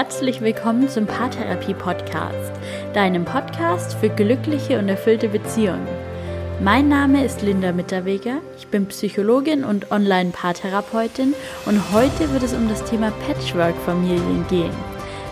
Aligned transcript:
herzlich 0.00 0.40
willkommen 0.40 0.88
zum 0.88 1.04
Paartherapie 1.04 1.74
Podcast, 1.74 2.52
deinem 2.94 3.26
Podcast 3.26 3.92
für 3.98 4.08
glückliche 4.08 4.78
und 4.78 4.88
erfüllte 4.88 5.28
Beziehungen. 5.28 5.86
Mein 6.58 6.88
Name 6.88 7.22
ist 7.22 7.42
Linda 7.42 7.70
Mitterweger, 7.72 8.38
ich 8.56 8.66
bin 8.68 8.86
Psychologin 8.86 9.62
und 9.62 9.90
Online-Paartherapeutin 9.90 11.34
und 11.66 11.92
heute 11.92 12.32
wird 12.32 12.42
es 12.42 12.54
um 12.54 12.66
das 12.70 12.82
Thema 12.84 13.12
Patchwork-Familien 13.26 14.46
gehen. 14.48 14.72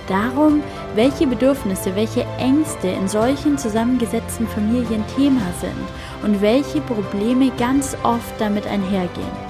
Darum, 0.06 0.62
welche 0.94 1.26
Bedürfnisse, 1.26 1.96
welche 1.96 2.26
Ängste 2.38 2.88
in 2.88 3.08
solchen 3.08 3.56
zusammengesetzten 3.56 4.46
Familien 4.48 5.02
Thema 5.16 5.46
sind 5.62 6.26
und 6.30 6.42
welche 6.42 6.82
Probleme 6.82 7.50
ganz 7.56 7.96
oft 8.02 8.38
damit 8.38 8.66
einhergehen. 8.66 9.47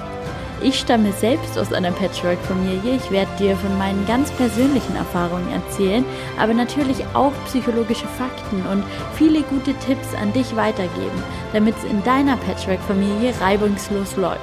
Ich 0.60 0.80
stamme 0.80 1.12
selbst 1.12 1.56
aus 1.56 1.72
einer 1.72 1.92
Patchwork-Familie. 1.92 2.96
Ich 2.96 3.10
werde 3.12 3.30
dir 3.38 3.56
von 3.56 3.78
meinen 3.78 4.04
ganz 4.06 4.32
persönlichen 4.32 4.96
Erfahrungen 4.96 5.52
erzählen, 5.52 6.04
aber 6.36 6.52
natürlich 6.52 7.04
auch 7.14 7.32
psychologische 7.46 8.08
Fakten 8.08 8.66
und 8.66 8.82
viele 9.14 9.42
gute 9.42 9.72
Tipps 9.74 10.14
an 10.20 10.32
dich 10.32 10.56
weitergeben, 10.56 11.22
damit 11.52 11.76
es 11.76 11.84
in 11.84 12.02
deiner 12.02 12.36
Patchwork-Familie 12.38 13.34
reibungslos 13.40 14.16
läuft. 14.16 14.40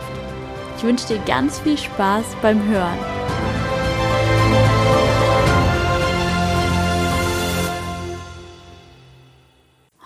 Ich 0.77 0.83
wünsche 0.83 1.07
dir 1.07 1.19
ganz 1.25 1.59
viel 1.59 1.77
Spaß 1.77 2.23
beim 2.41 2.65
Hören. 2.65 2.97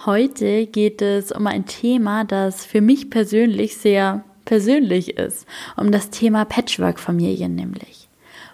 Heute 0.06 0.66
geht 0.66 1.04
es 1.04 1.32
um 1.32 1.46
ein 1.46 1.68
Thema, 1.68 2.24
das 2.24 2.66
für 2.66 2.82
mich 2.82 3.12
persönlich 3.12 3.78
sehr 3.78 4.24
persönlich 4.50 5.16
ist, 5.16 5.46
um 5.78 5.92
das 5.92 6.10
Thema 6.10 6.44
Patchwork-Familien 6.44 7.54
nämlich. 7.54 8.10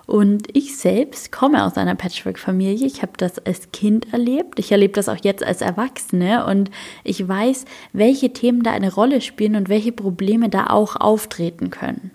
Und 0.05 0.49
ich 0.51 0.77
selbst 0.77 1.31
komme 1.31 1.65
aus 1.65 1.77
einer 1.77 1.95
Patchwork-Familie. 1.95 2.85
Ich 2.85 3.01
habe 3.01 3.13
das 3.15 3.39
als 3.39 3.71
Kind 3.71 4.11
erlebt. 4.11 4.59
Ich 4.59 4.73
erlebe 4.73 4.91
das 4.91 5.07
auch 5.07 5.23
jetzt 5.23 5.41
als 5.41 5.61
Erwachsene. 5.61 6.45
Und 6.47 6.69
ich 7.05 7.25
weiß, 7.25 7.63
welche 7.93 8.33
Themen 8.33 8.61
da 8.61 8.71
eine 8.71 8.93
Rolle 8.93 9.21
spielen 9.21 9.55
und 9.55 9.69
welche 9.69 9.93
Probleme 9.93 10.49
da 10.49 10.67
auch 10.67 10.97
auftreten 10.97 11.69
können. 11.69 12.11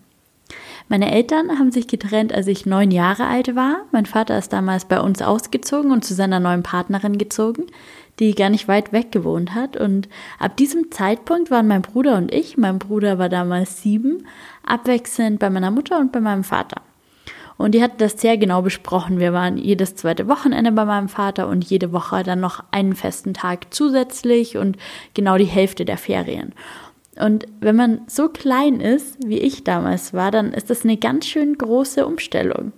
Meine 0.88 1.10
Eltern 1.10 1.58
haben 1.58 1.72
sich 1.72 1.86
getrennt, 1.86 2.34
als 2.34 2.48
ich 2.48 2.66
neun 2.66 2.90
Jahre 2.90 3.28
alt 3.28 3.56
war. 3.56 3.86
Mein 3.92 4.06
Vater 4.06 4.36
ist 4.36 4.52
damals 4.52 4.84
bei 4.84 5.00
uns 5.00 5.22
ausgezogen 5.22 5.90
und 5.90 6.04
zu 6.04 6.12
seiner 6.12 6.38
neuen 6.38 6.62
Partnerin 6.62 7.16
gezogen 7.16 7.64
die 8.20 8.34
gar 8.34 8.50
nicht 8.50 8.68
weit 8.68 8.92
weg 8.92 9.10
gewohnt 9.10 9.54
hat. 9.54 9.76
Und 9.76 10.08
ab 10.38 10.56
diesem 10.56 10.90
Zeitpunkt 10.90 11.50
waren 11.50 11.66
mein 11.66 11.82
Bruder 11.82 12.16
und 12.16 12.32
ich, 12.32 12.56
mein 12.56 12.78
Bruder 12.78 13.18
war 13.18 13.28
damals 13.28 13.82
sieben, 13.82 14.26
abwechselnd 14.64 15.40
bei 15.40 15.50
meiner 15.50 15.70
Mutter 15.70 15.98
und 15.98 16.12
bei 16.12 16.20
meinem 16.20 16.44
Vater. 16.44 16.82
Und 17.56 17.74
die 17.74 17.82
hatten 17.82 17.98
das 17.98 18.18
sehr 18.18 18.38
genau 18.38 18.62
besprochen. 18.62 19.18
Wir 19.18 19.32
waren 19.32 19.58
jedes 19.58 19.94
zweite 19.94 20.28
Wochenende 20.28 20.72
bei 20.72 20.84
meinem 20.84 21.08
Vater 21.10 21.48
und 21.48 21.64
jede 21.64 21.92
Woche 21.92 22.22
dann 22.22 22.40
noch 22.40 22.64
einen 22.70 22.94
festen 22.94 23.34
Tag 23.34 23.66
zusätzlich 23.74 24.56
und 24.56 24.78
genau 25.12 25.36
die 25.36 25.44
Hälfte 25.44 25.84
der 25.84 25.98
Ferien. 25.98 26.54
Und 27.16 27.46
wenn 27.60 27.76
man 27.76 28.00
so 28.06 28.28
klein 28.28 28.80
ist, 28.80 29.18
wie 29.26 29.38
ich 29.38 29.64
damals 29.64 30.14
war, 30.14 30.30
dann 30.30 30.54
ist 30.54 30.70
das 30.70 30.84
eine 30.84 30.96
ganz 30.96 31.26
schön 31.26 31.58
große 31.58 32.06
Umstellung 32.06 32.72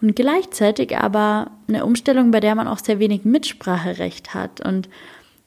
und 0.00 0.16
gleichzeitig 0.16 0.96
aber 0.96 1.50
eine 1.68 1.84
Umstellung, 1.84 2.30
bei 2.30 2.40
der 2.40 2.54
man 2.54 2.68
auch 2.68 2.78
sehr 2.78 2.98
wenig 2.98 3.24
Mitspracherecht 3.24 4.34
hat 4.34 4.64
und 4.66 4.88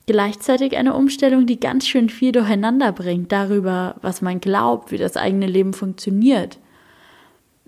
gleichzeitig 0.05 0.77
eine 0.77 0.93
Umstellung, 0.93 1.45
die 1.45 1.59
ganz 1.59 1.87
schön 1.87 2.09
viel 2.09 2.31
durcheinander 2.31 2.91
bringt 2.91 3.31
darüber, 3.31 3.95
was 4.01 4.21
man 4.21 4.41
glaubt, 4.41 4.91
wie 4.91 4.97
das 4.97 5.17
eigene 5.17 5.47
Leben 5.47 5.73
funktioniert. 5.73 6.59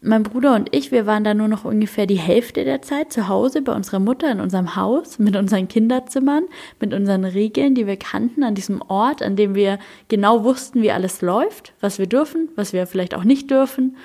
Mein 0.02 0.22
Bruder 0.22 0.54
und 0.54 0.76
ich, 0.76 0.92
wir 0.92 1.08
waren 1.08 1.24
da 1.24 1.34
nur 1.34 1.48
noch 1.48 1.66
ungefähr 1.66 2.06
die 2.06 2.20
Hälfte 2.20 2.64
der 2.64 2.84
Zeit 2.84 3.12
zu 3.12 3.28
Hause 3.28 3.64
bei 3.64 3.74
unserer 3.74 4.00
Mutter 4.00 4.32
in 4.32 4.40
unserem 4.40 4.76
Haus, 4.76 5.18
mit 5.18 5.36
unseren 5.36 5.68
Kinderzimmern, 5.68 6.44
mit 6.80 6.94
unseren 6.94 7.26
Regeln, 7.26 7.74
die 7.74 7.88
wir 7.88 7.98
kannten, 7.98 8.44
an 8.44 8.54
diesem 8.54 8.84
Ort, 8.84 9.24
an 9.24 9.36
dem 9.36 9.56
wir 9.56 9.80
genau 10.08 10.44
wussten, 10.44 10.84
wie 10.84 10.92
alles 10.92 11.22
läuft, 11.22 11.74
was 11.82 11.98
wir 11.98 12.06
dürfen, 12.06 12.50
was 12.56 12.72
wir 12.72 12.86
vielleicht 12.86 13.16
auch 13.16 13.24
nicht 13.24 13.50
dürfen 13.50 13.96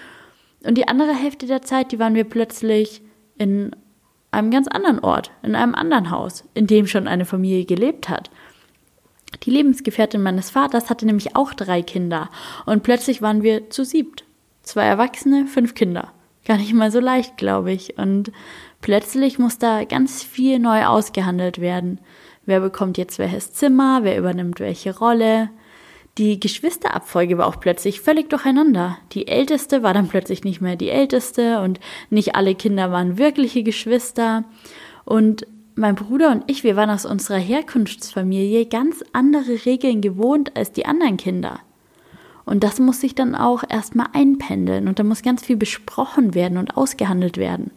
und 0.65 0.77
die 0.77 0.89
andere 0.89 1.15
Hälfte 1.15 1.47
der 1.47 1.63
Zeit, 1.63 1.93
die 1.93 1.99
waren 1.99 2.15
wir 2.15 2.25
plötzlich 2.25 3.03
in 3.39 3.75
einem 4.31 4.51
ganz 4.51 4.69
anderen 4.69 5.01
Ort, 5.01 5.31
in 5.43 5.55
einem 5.55 5.75
anderen 5.75 6.11
Haus, 6.11 6.45
in 6.55 6.67
dem 6.67 6.87
schon 6.87 7.09
eine 7.09 7.25
Familie 7.25 7.65
gelebt 7.65 8.09
hat. 8.09 8.31
Die 9.45 9.51
Lebensgefährtin 9.51 10.23
meines 10.23 10.51
Vaters 10.51 10.91
hatte 10.91 11.07
nämlich 11.07 11.37
auch 11.37 11.55
drei 11.55 11.83
Kinder 11.83 12.31
und 12.67 12.83
plötzlich 12.83 13.23
waren 13.23 13.43
wir 13.43 13.71
zu 13.71 13.85
siebt. 13.85 14.25
Zwei 14.63 14.85
Erwachsene, 14.85 15.47
fünf 15.47 15.75
Kinder. 15.75 16.13
Gar 16.45 16.59
nicht 16.59 16.73
mal 16.75 16.91
so 16.91 17.01
leicht, 17.01 17.37
glaube 17.37 17.73
ich. 17.73 17.97
Und 17.99 18.33
plötzlich 18.81 19.39
muss 19.39 19.59
da 19.59 19.85
ganz 19.85 20.23
viel 20.23 20.59
neu 20.59 20.85
ausgehandelt 20.85 21.61
werden. 21.61 22.01
Wer 22.45 22.61
bekommt 22.61 22.99
jetzt 22.99 23.19
welches 23.19 23.53
Zimmer, 23.53 24.01
wer 24.03 24.19
übernimmt 24.19 24.61
welche 24.61 24.97
Rolle, 24.97 25.51
die 26.19 26.41
Geschwisterabfolge 26.41 27.39
war 27.39 27.47
auch 27.47 27.61
plötzlich 27.61 28.01
völlig 28.01 28.29
durcheinander. 28.31 28.99
Die 29.13 29.29
älteste 29.29 29.83
war 29.83 29.95
dann 29.95 30.09
plötzlich 30.09 30.45
nicht 30.45 30.61
mehr 30.61 30.77
die 30.77 30.91
älteste 30.91 31.61
und 31.61 31.81
nicht 32.11 32.35
alle 32.35 32.55
Kinder 32.55 32.91
waren 32.91 33.17
wirkliche 33.17 33.63
Geschwister. 33.63 34.45
Und 35.05 35.47
mein 35.77 35.95
Bruder 35.95 36.31
und 36.31 36.45
ich, 36.47 36.65
wir 36.65 36.77
waren 36.77 36.91
aus 36.91 37.07
unserer 37.07 37.39
Herkunftsfamilie 37.39 38.67
ganz 38.67 39.05
andere 39.13 39.65
Regeln 39.65 40.01
gewohnt 40.01 40.57
als 40.57 40.73
die 40.73 40.85
anderen 40.85 41.17
Kinder. 41.17 41.61
Und 42.45 42.65
das 42.65 42.81
muss 42.81 43.01
sich 43.01 43.15
dann 43.15 43.35
auch 43.35 43.63
erstmal 43.69 44.09
einpendeln 44.13 44.89
und 44.89 44.99
da 44.99 45.05
muss 45.05 45.23
ganz 45.23 45.45
viel 45.45 45.57
besprochen 45.57 46.35
werden 46.35 46.59
und 46.59 46.77
ausgehandelt 46.77 47.37
werden. 47.37 47.71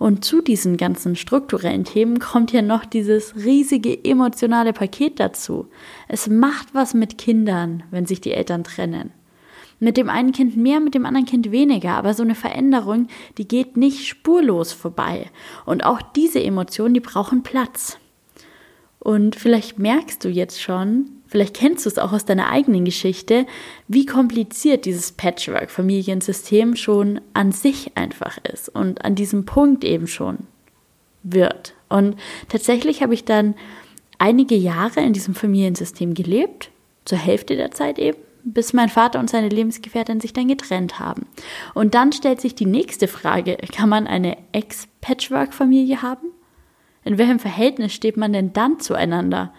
Und 0.00 0.24
zu 0.24 0.40
diesen 0.40 0.78
ganzen 0.78 1.14
strukturellen 1.14 1.84
Themen 1.84 2.20
kommt 2.20 2.52
ja 2.52 2.62
noch 2.62 2.86
dieses 2.86 3.36
riesige 3.36 4.02
emotionale 4.02 4.72
Paket 4.72 5.20
dazu. 5.20 5.66
Es 6.08 6.26
macht 6.26 6.68
was 6.72 6.94
mit 6.94 7.18
Kindern, 7.18 7.82
wenn 7.90 8.06
sich 8.06 8.22
die 8.22 8.32
Eltern 8.32 8.64
trennen. 8.64 9.10
Mit 9.78 9.98
dem 9.98 10.08
einen 10.08 10.32
Kind 10.32 10.56
mehr, 10.56 10.80
mit 10.80 10.94
dem 10.94 11.04
anderen 11.04 11.26
Kind 11.26 11.50
weniger, 11.50 11.90
aber 11.90 12.14
so 12.14 12.22
eine 12.22 12.34
Veränderung, 12.34 13.08
die 13.36 13.46
geht 13.46 13.76
nicht 13.76 14.06
spurlos 14.06 14.72
vorbei. 14.72 15.30
Und 15.66 15.84
auch 15.84 16.00
diese 16.00 16.42
Emotionen, 16.42 16.94
die 16.94 17.00
brauchen 17.00 17.42
Platz. 17.42 17.98
Und 19.00 19.36
vielleicht 19.36 19.78
merkst 19.78 20.24
du 20.24 20.30
jetzt 20.30 20.62
schon, 20.62 21.10
vielleicht 21.30 21.54
kennst 21.54 21.86
du 21.86 21.88
es 21.88 21.98
auch 21.98 22.12
aus 22.12 22.24
deiner 22.24 22.50
eigenen 22.50 22.84
Geschichte, 22.84 23.46
wie 23.88 24.04
kompliziert 24.04 24.84
dieses 24.84 25.12
Patchwork-Familiensystem 25.12 26.76
schon 26.76 27.20
an 27.32 27.52
sich 27.52 27.96
einfach 27.96 28.38
ist 28.42 28.68
und 28.68 29.04
an 29.04 29.14
diesem 29.14 29.46
Punkt 29.46 29.84
eben 29.84 30.08
schon 30.08 30.38
wird. 31.22 31.74
Und 31.88 32.16
tatsächlich 32.48 33.02
habe 33.02 33.14
ich 33.14 33.24
dann 33.24 33.54
einige 34.18 34.56
Jahre 34.56 35.00
in 35.00 35.12
diesem 35.12 35.34
Familiensystem 35.34 36.14
gelebt, 36.14 36.70
zur 37.04 37.18
Hälfte 37.18 37.56
der 37.56 37.70
Zeit 37.70 37.98
eben, 37.98 38.18
bis 38.42 38.72
mein 38.72 38.88
Vater 38.88 39.20
und 39.20 39.30
seine 39.30 39.48
Lebensgefährtin 39.48 40.20
sich 40.20 40.32
dann 40.32 40.48
getrennt 40.48 40.98
haben. 40.98 41.26
Und 41.74 41.94
dann 41.94 42.12
stellt 42.12 42.40
sich 42.40 42.54
die 42.54 42.66
nächste 42.66 43.06
Frage, 43.06 43.56
kann 43.74 43.88
man 43.88 44.06
eine 44.06 44.36
Ex-Patchwork-Familie 44.52 46.02
haben? 46.02 46.28
In 47.04 47.18
welchem 47.18 47.38
Verhältnis 47.38 47.92
steht 47.92 48.16
man 48.16 48.32
denn 48.32 48.52
dann 48.52 48.80
zueinander? 48.80 49.52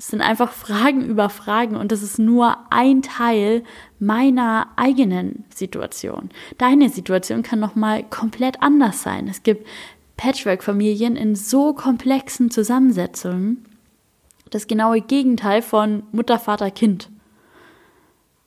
Es 0.00 0.06
sind 0.06 0.22
einfach 0.22 0.52
Fragen 0.52 1.04
über 1.04 1.28
Fragen 1.28 1.76
und 1.76 1.92
das 1.92 2.02
ist 2.02 2.18
nur 2.18 2.56
ein 2.70 3.02
Teil 3.02 3.62
meiner 3.98 4.68
eigenen 4.76 5.44
Situation. 5.54 6.30
Deine 6.56 6.88
Situation 6.88 7.42
kann 7.42 7.60
nochmal 7.60 8.04
komplett 8.04 8.62
anders 8.62 9.02
sein. 9.02 9.28
Es 9.28 9.42
gibt 9.42 9.66
Patchwork-Familien 10.16 11.16
in 11.16 11.36
so 11.36 11.74
komplexen 11.74 12.50
Zusammensetzungen. 12.50 13.62
Das 14.48 14.66
genaue 14.66 15.02
Gegenteil 15.02 15.60
von 15.60 16.04
Mutter, 16.12 16.38
Vater, 16.38 16.70
Kind 16.70 17.10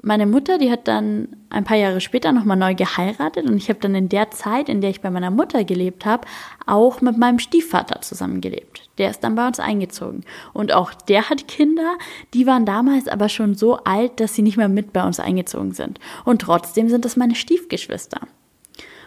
meine 0.04 0.26
Mutter, 0.26 0.58
die 0.58 0.70
hat 0.70 0.90
dann 0.90 1.30
ein 1.50 1.64
paar 1.64 1.78
Jahre 1.78 2.02
später 2.02 2.34
nochmal 2.34 2.58
neu 2.58 2.76
geheiratet 2.76 3.46
und 3.46 3.56
ich 3.56 3.70
habe 3.70 3.80
dann 3.80 3.96
in 3.96 4.10
der 4.10 4.32
Zeit, 4.32 4.68
in 4.68 4.82
der 4.82 4.90
ich 4.90 5.00
bei 5.00 5.10
meiner 5.10 5.32
Mutter 5.32 5.64
gelebt 5.64 6.06
habe, 6.06 6.28
auch 6.66 7.00
mit 7.00 7.18
meinem 7.18 7.40
Stiefvater 7.40 8.02
zusammengelebt. 8.02 8.90
Der 8.98 9.10
ist 9.10 9.22
dann 9.22 9.36
bei 9.36 9.48
uns 9.48 9.62
eingezogen. 9.62 10.26
Und 10.52 10.74
auch 10.74 10.94
der 10.94 11.30
hat 11.30 11.48
Kinder, 11.48 11.98
die 12.34 12.46
waren 12.46 12.66
damals 12.66 13.08
aber 13.08 13.30
schon 13.30 13.56
so 13.56 13.78
alt, 13.78 14.20
dass 14.20 14.36
sie 14.36 14.42
nicht 14.42 14.58
mehr 14.58 14.68
mit 14.68 14.92
bei 14.92 15.06
uns 15.06 15.22
eingezogen 15.22 15.72
sind. 15.72 16.02
Und 16.26 16.42
trotzdem 16.42 16.90
sind 16.90 17.06
das 17.06 17.16
meine 17.16 17.36
Stiefgeschwister. 17.36 18.20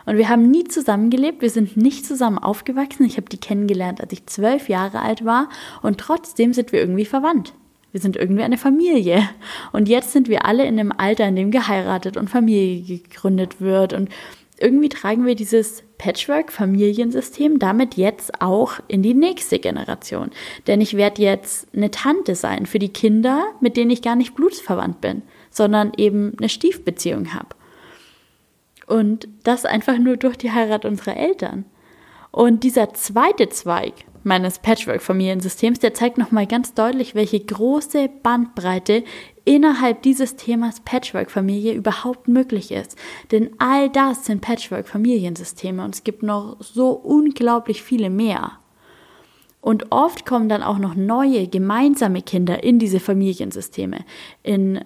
Und 0.06 0.16
wir 0.16 0.30
haben 0.30 0.50
nie 0.50 0.64
zusammengelebt, 0.64 1.42
wir 1.42 1.50
sind 1.50 1.76
nicht 1.76 2.06
zusammen 2.06 2.38
aufgewachsen. 2.38 3.04
Ich 3.04 3.18
habe 3.18 3.28
die 3.28 3.40
kennengelernt, 3.40 4.00
als 4.00 4.14
ich 4.14 4.24
zwölf 4.26 4.70
Jahre 4.70 5.00
alt 5.00 5.26
war 5.26 5.50
und 5.82 5.98
trotzdem 5.98 6.54
sind 6.54 6.72
wir 6.72 6.80
irgendwie 6.80 7.04
verwandt. 7.04 7.52
Wir 7.96 8.02
sind 8.02 8.16
irgendwie 8.16 8.42
eine 8.42 8.58
Familie. 8.58 9.26
Und 9.72 9.88
jetzt 9.88 10.12
sind 10.12 10.28
wir 10.28 10.44
alle 10.44 10.66
in 10.66 10.78
einem 10.78 10.92
Alter, 10.92 11.26
in 11.28 11.34
dem 11.34 11.50
geheiratet 11.50 12.18
und 12.18 12.28
Familie 12.28 12.98
gegründet 12.98 13.58
wird. 13.62 13.94
Und 13.94 14.10
irgendwie 14.58 14.90
tragen 14.90 15.24
wir 15.24 15.34
dieses 15.34 15.82
Patchwork-Familiensystem 15.96 17.58
damit 17.58 17.94
jetzt 17.94 18.42
auch 18.42 18.80
in 18.86 19.02
die 19.02 19.14
nächste 19.14 19.58
Generation. 19.58 20.28
Denn 20.66 20.82
ich 20.82 20.98
werde 20.98 21.22
jetzt 21.22 21.68
eine 21.74 21.90
Tante 21.90 22.34
sein 22.34 22.66
für 22.66 22.78
die 22.78 22.92
Kinder, 22.92 23.46
mit 23.62 23.78
denen 23.78 23.90
ich 23.90 24.02
gar 24.02 24.14
nicht 24.14 24.34
blutsverwandt 24.34 25.00
bin, 25.00 25.22
sondern 25.48 25.92
eben 25.96 26.34
eine 26.36 26.50
Stiefbeziehung 26.50 27.32
habe. 27.32 27.56
Und 28.86 29.26
das 29.42 29.64
einfach 29.64 29.96
nur 29.96 30.18
durch 30.18 30.36
die 30.36 30.52
Heirat 30.52 30.84
unserer 30.84 31.16
Eltern. 31.16 31.64
Und 32.30 32.62
dieser 32.62 32.92
zweite 32.92 33.48
Zweig 33.48 33.94
meines 34.26 34.58
Patchwork-Familiensystems, 34.58 35.78
der 35.78 35.94
zeigt 35.94 36.18
nochmal 36.18 36.46
ganz 36.46 36.74
deutlich, 36.74 37.14
welche 37.14 37.40
große 37.40 38.10
Bandbreite 38.22 39.04
innerhalb 39.44 40.02
dieses 40.02 40.36
Themas 40.36 40.80
Patchwork-Familie 40.80 41.72
überhaupt 41.72 42.28
möglich 42.28 42.72
ist. 42.72 42.96
Denn 43.30 43.50
all 43.58 43.88
das 43.88 44.26
sind 44.26 44.42
Patchwork-Familiensysteme 44.42 45.82
und 45.84 45.94
es 45.94 46.04
gibt 46.04 46.22
noch 46.22 46.56
so 46.60 46.90
unglaublich 46.90 47.82
viele 47.82 48.10
mehr. 48.10 48.58
Und 49.60 49.90
oft 49.90 50.26
kommen 50.26 50.48
dann 50.48 50.62
auch 50.62 50.78
noch 50.78 50.94
neue 50.94 51.48
gemeinsame 51.48 52.22
Kinder 52.22 52.62
in 52.62 52.78
diese 52.78 53.00
Familiensysteme. 53.00 54.04
In 54.42 54.84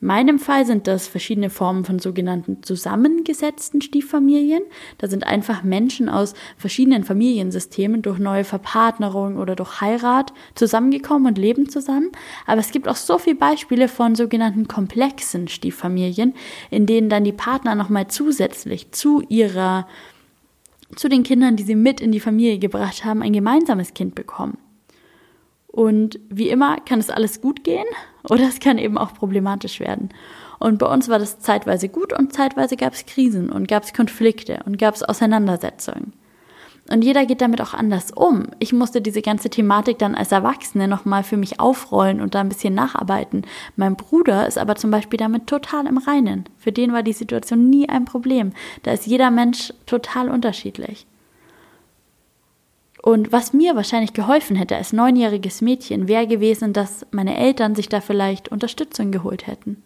meinem 0.00 0.38
Fall 0.38 0.64
sind 0.64 0.86
das 0.86 1.08
verschiedene 1.08 1.50
Formen 1.50 1.84
von 1.84 1.98
sogenannten 1.98 2.62
zusammengesetzten 2.62 3.80
Stieffamilien. 3.80 4.62
Da 4.98 5.08
sind 5.08 5.26
einfach 5.26 5.64
Menschen 5.64 6.08
aus 6.08 6.34
verschiedenen 6.56 7.02
Familiensystemen 7.02 8.02
durch 8.02 8.18
neue 8.18 8.44
Verpartnerung 8.44 9.38
oder 9.38 9.56
durch 9.56 9.80
Heirat 9.80 10.32
zusammengekommen 10.54 11.26
und 11.26 11.38
leben 11.38 11.68
zusammen. 11.68 12.12
Aber 12.46 12.60
es 12.60 12.70
gibt 12.70 12.86
auch 12.86 12.96
so 12.96 13.18
viele 13.18 13.36
Beispiele 13.36 13.88
von 13.88 14.14
sogenannten 14.14 14.68
komplexen 14.68 15.48
Stieffamilien, 15.48 16.34
in 16.70 16.86
denen 16.86 17.08
dann 17.08 17.24
die 17.24 17.32
Partner 17.32 17.74
nochmal 17.74 18.06
zusätzlich 18.06 18.92
zu 18.92 19.22
ihrer, 19.28 19.88
zu 20.94 21.08
den 21.08 21.24
Kindern, 21.24 21.56
die 21.56 21.64
sie 21.64 21.76
mit 21.76 22.00
in 22.00 22.12
die 22.12 22.20
Familie 22.20 22.58
gebracht 22.58 23.04
haben, 23.04 23.22
ein 23.22 23.32
gemeinsames 23.32 23.94
Kind 23.94 24.14
bekommen. 24.14 24.58
Und 25.66 26.18
wie 26.30 26.48
immer 26.48 26.80
kann 26.80 26.98
es 26.98 27.10
alles 27.10 27.40
gut 27.40 27.62
gehen 27.62 27.86
oder 28.30 28.48
es 28.48 28.60
kann 28.60 28.78
eben 28.78 28.98
auch 28.98 29.14
problematisch 29.14 29.80
werden. 29.80 30.10
Und 30.58 30.78
bei 30.78 30.86
uns 30.86 31.08
war 31.08 31.18
das 31.18 31.38
zeitweise 31.38 31.88
gut 31.88 32.12
und 32.12 32.32
zeitweise 32.32 32.76
gab 32.76 32.92
es 32.92 33.06
Krisen 33.06 33.50
und 33.50 33.68
gab 33.68 33.84
es 33.84 33.92
Konflikte 33.92 34.60
und 34.66 34.78
gab 34.78 34.94
es 34.94 35.02
Auseinandersetzungen. 35.02 36.12
Und 36.90 37.02
jeder 37.02 37.26
geht 37.26 37.42
damit 37.42 37.60
auch 37.60 37.74
anders 37.74 38.12
um. 38.12 38.46
Ich 38.58 38.72
musste 38.72 39.02
diese 39.02 39.20
ganze 39.20 39.50
Thematik 39.50 39.98
dann 39.98 40.14
als 40.14 40.32
Erwachsene 40.32 40.88
nochmal 40.88 41.22
für 41.22 41.36
mich 41.36 41.60
aufrollen 41.60 42.20
und 42.20 42.34
da 42.34 42.40
ein 42.40 42.48
bisschen 42.48 42.74
nacharbeiten. 42.74 43.42
Mein 43.76 43.94
Bruder 43.94 44.46
ist 44.46 44.56
aber 44.56 44.74
zum 44.74 44.90
Beispiel 44.90 45.18
damit 45.18 45.46
total 45.46 45.86
im 45.86 45.98
Reinen. 45.98 46.44
Für 46.56 46.72
den 46.72 46.92
war 46.94 47.02
die 47.02 47.12
Situation 47.12 47.68
nie 47.68 47.88
ein 47.88 48.06
Problem. 48.06 48.52
Da 48.84 48.92
ist 48.92 49.06
jeder 49.06 49.30
Mensch 49.30 49.72
total 49.84 50.30
unterschiedlich. 50.30 51.06
Und 53.08 53.32
was 53.32 53.54
mir 53.54 53.74
wahrscheinlich 53.74 54.12
geholfen 54.12 54.54
hätte 54.54 54.76
als 54.76 54.92
neunjähriges 54.92 55.62
Mädchen, 55.62 56.08
wäre 56.08 56.26
gewesen, 56.26 56.74
dass 56.74 57.06
meine 57.10 57.38
Eltern 57.38 57.74
sich 57.74 57.88
da 57.88 58.02
vielleicht 58.02 58.50
Unterstützung 58.50 59.12
geholt 59.12 59.46
hätten. 59.46 59.82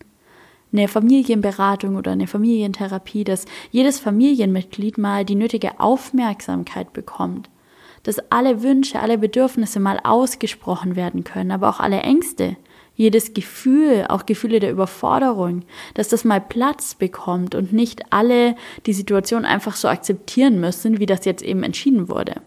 Eine 0.72 0.88
Familienberatung 0.88 1.94
oder 1.94 2.10
eine 2.10 2.26
Familientherapie, 2.26 3.22
dass 3.22 3.44
jedes 3.70 4.00
Familienmitglied 4.00 4.98
mal 4.98 5.24
die 5.24 5.36
nötige 5.36 5.78
Aufmerksamkeit 5.78 6.92
bekommt. 6.92 7.48
Dass 8.02 8.18
alle 8.32 8.64
Wünsche, 8.64 8.98
alle 8.98 9.18
Bedürfnisse 9.18 9.78
mal 9.78 10.00
ausgesprochen 10.02 10.96
werden 10.96 11.22
können, 11.22 11.52
aber 11.52 11.68
auch 11.68 11.78
alle 11.78 12.00
Ängste, 12.00 12.56
jedes 12.96 13.34
Gefühl, 13.34 14.04
auch 14.08 14.26
Gefühle 14.26 14.58
der 14.58 14.72
Überforderung, 14.72 15.62
dass 15.94 16.08
das 16.08 16.24
mal 16.24 16.40
Platz 16.40 16.96
bekommt 16.96 17.54
und 17.54 17.72
nicht 17.72 18.02
alle 18.12 18.56
die 18.86 18.92
Situation 18.92 19.44
einfach 19.44 19.76
so 19.76 19.86
akzeptieren 19.86 20.58
müssen, 20.58 20.98
wie 20.98 21.06
das 21.06 21.24
jetzt 21.24 21.44
eben 21.44 21.62
entschieden 21.62 22.08
wurde. 22.08 22.42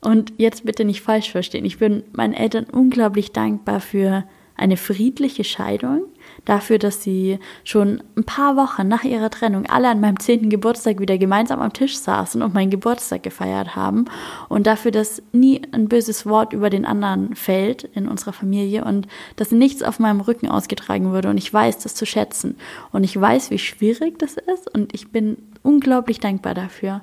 Und 0.00 0.32
jetzt 0.38 0.64
bitte 0.64 0.84
nicht 0.84 1.02
falsch 1.02 1.30
verstehen. 1.30 1.64
Ich 1.64 1.78
bin 1.78 2.02
meinen 2.12 2.32
Eltern 2.34 2.64
unglaublich 2.64 3.32
dankbar 3.32 3.80
für 3.80 4.24
eine 4.60 4.76
friedliche 4.76 5.42
Scheidung, 5.42 6.04
dafür, 6.44 6.78
dass 6.78 7.02
sie 7.02 7.38
schon 7.64 8.02
ein 8.14 8.24
paar 8.24 8.56
Wochen 8.56 8.88
nach 8.88 9.04
ihrer 9.04 9.30
Trennung 9.30 9.64
alle 9.66 9.88
an 9.88 10.00
meinem 10.00 10.20
zehnten 10.20 10.50
Geburtstag 10.50 11.00
wieder 11.00 11.16
gemeinsam 11.16 11.62
am 11.62 11.72
Tisch 11.72 11.96
saßen 11.96 12.42
und 12.42 12.52
meinen 12.52 12.70
Geburtstag 12.70 13.22
gefeiert 13.22 13.74
haben 13.74 14.04
und 14.50 14.66
dafür, 14.66 14.90
dass 14.90 15.22
nie 15.32 15.62
ein 15.72 15.88
böses 15.88 16.26
Wort 16.26 16.52
über 16.52 16.68
den 16.68 16.84
anderen 16.84 17.34
fällt 17.34 17.84
in 17.84 18.06
unserer 18.06 18.34
Familie 18.34 18.84
und 18.84 19.08
dass 19.36 19.50
nichts 19.50 19.82
auf 19.82 19.98
meinem 19.98 20.20
Rücken 20.20 20.48
ausgetragen 20.48 21.10
wurde 21.10 21.30
und 21.30 21.38
ich 21.38 21.52
weiß 21.52 21.78
das 21.78 21.94
zu 21.94 22.04
schätzen 22.04 22.56
und 22.92 23.02
ich 23.02 23.18
weiß, 23.18 23.50
wie 23.50 23.58
schwierig 23.58 24.18
das 24.18 24.34
ist 24.34 24.72
und 24.74 24.94
ich 24.94 25.10
bin 25.10 25.38
unglaublich 25.62 26.20
dankbar 26.20 26.52
dafür. 26.52 27.00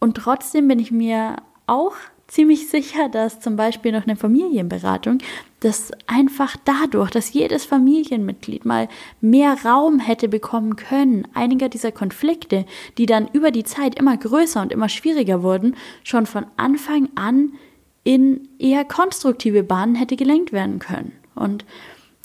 Und 0.00 0.16
trotzdem 0.16 0.68
bin 0.68 0.78
ich 0.78 0.90
mir 0.90 1.36
auch 1.68 1.94
ziemlich 2.28 2.68
sicher, 2.68 3.08
dass 3.08 3.40
zum 3.40 3.56
Beispiel 3.56 3.90
noch 3.92 4.04
eine 4.04 4.16
Familienberatung, 4.16 5.18
dass 5.60 5.90
einfach 6.06 6.56
dadurch, 6.64 7.10
dass 7.10 7.32
jedes 7.32 7.64
Familienmitglied 7.64 8.64
mal 8.64 8.88
mehr 9.20 9.56
Raum 9.64 9.98
hätte 9.98 10.28
bekommen 10.28 10.76
können, 10.76 11.26
einiger 11.34 11.68
dieser 11.68 11.90
Konflikte, 11.90 12.66
die 12.98 13.06
dann 13.06 13.28
über 13.32 13.50
die 13.50 13.64
Zeit 13.64 13.98
immer 13.98 14.16
größer 14.16 14.60
und 14.62 14.72
immer 14.72 14.88
schwieriger 14.88 15.42
wurden, 15.42 15.74
schon 16.04 16.26
von 16.26 16.46
Anfang 16.56 17.08
an 17.14 17.54
in 18.04 18.48
eher 18.58 18.84
konstruktive 18.84 19.62
Bahnen 19.62 19.94
hätte 19.94 20.16
gelenkt 20.16 20.52
werden 20.52 20.78
können. 20.78 21.12
Und 21.34 21.64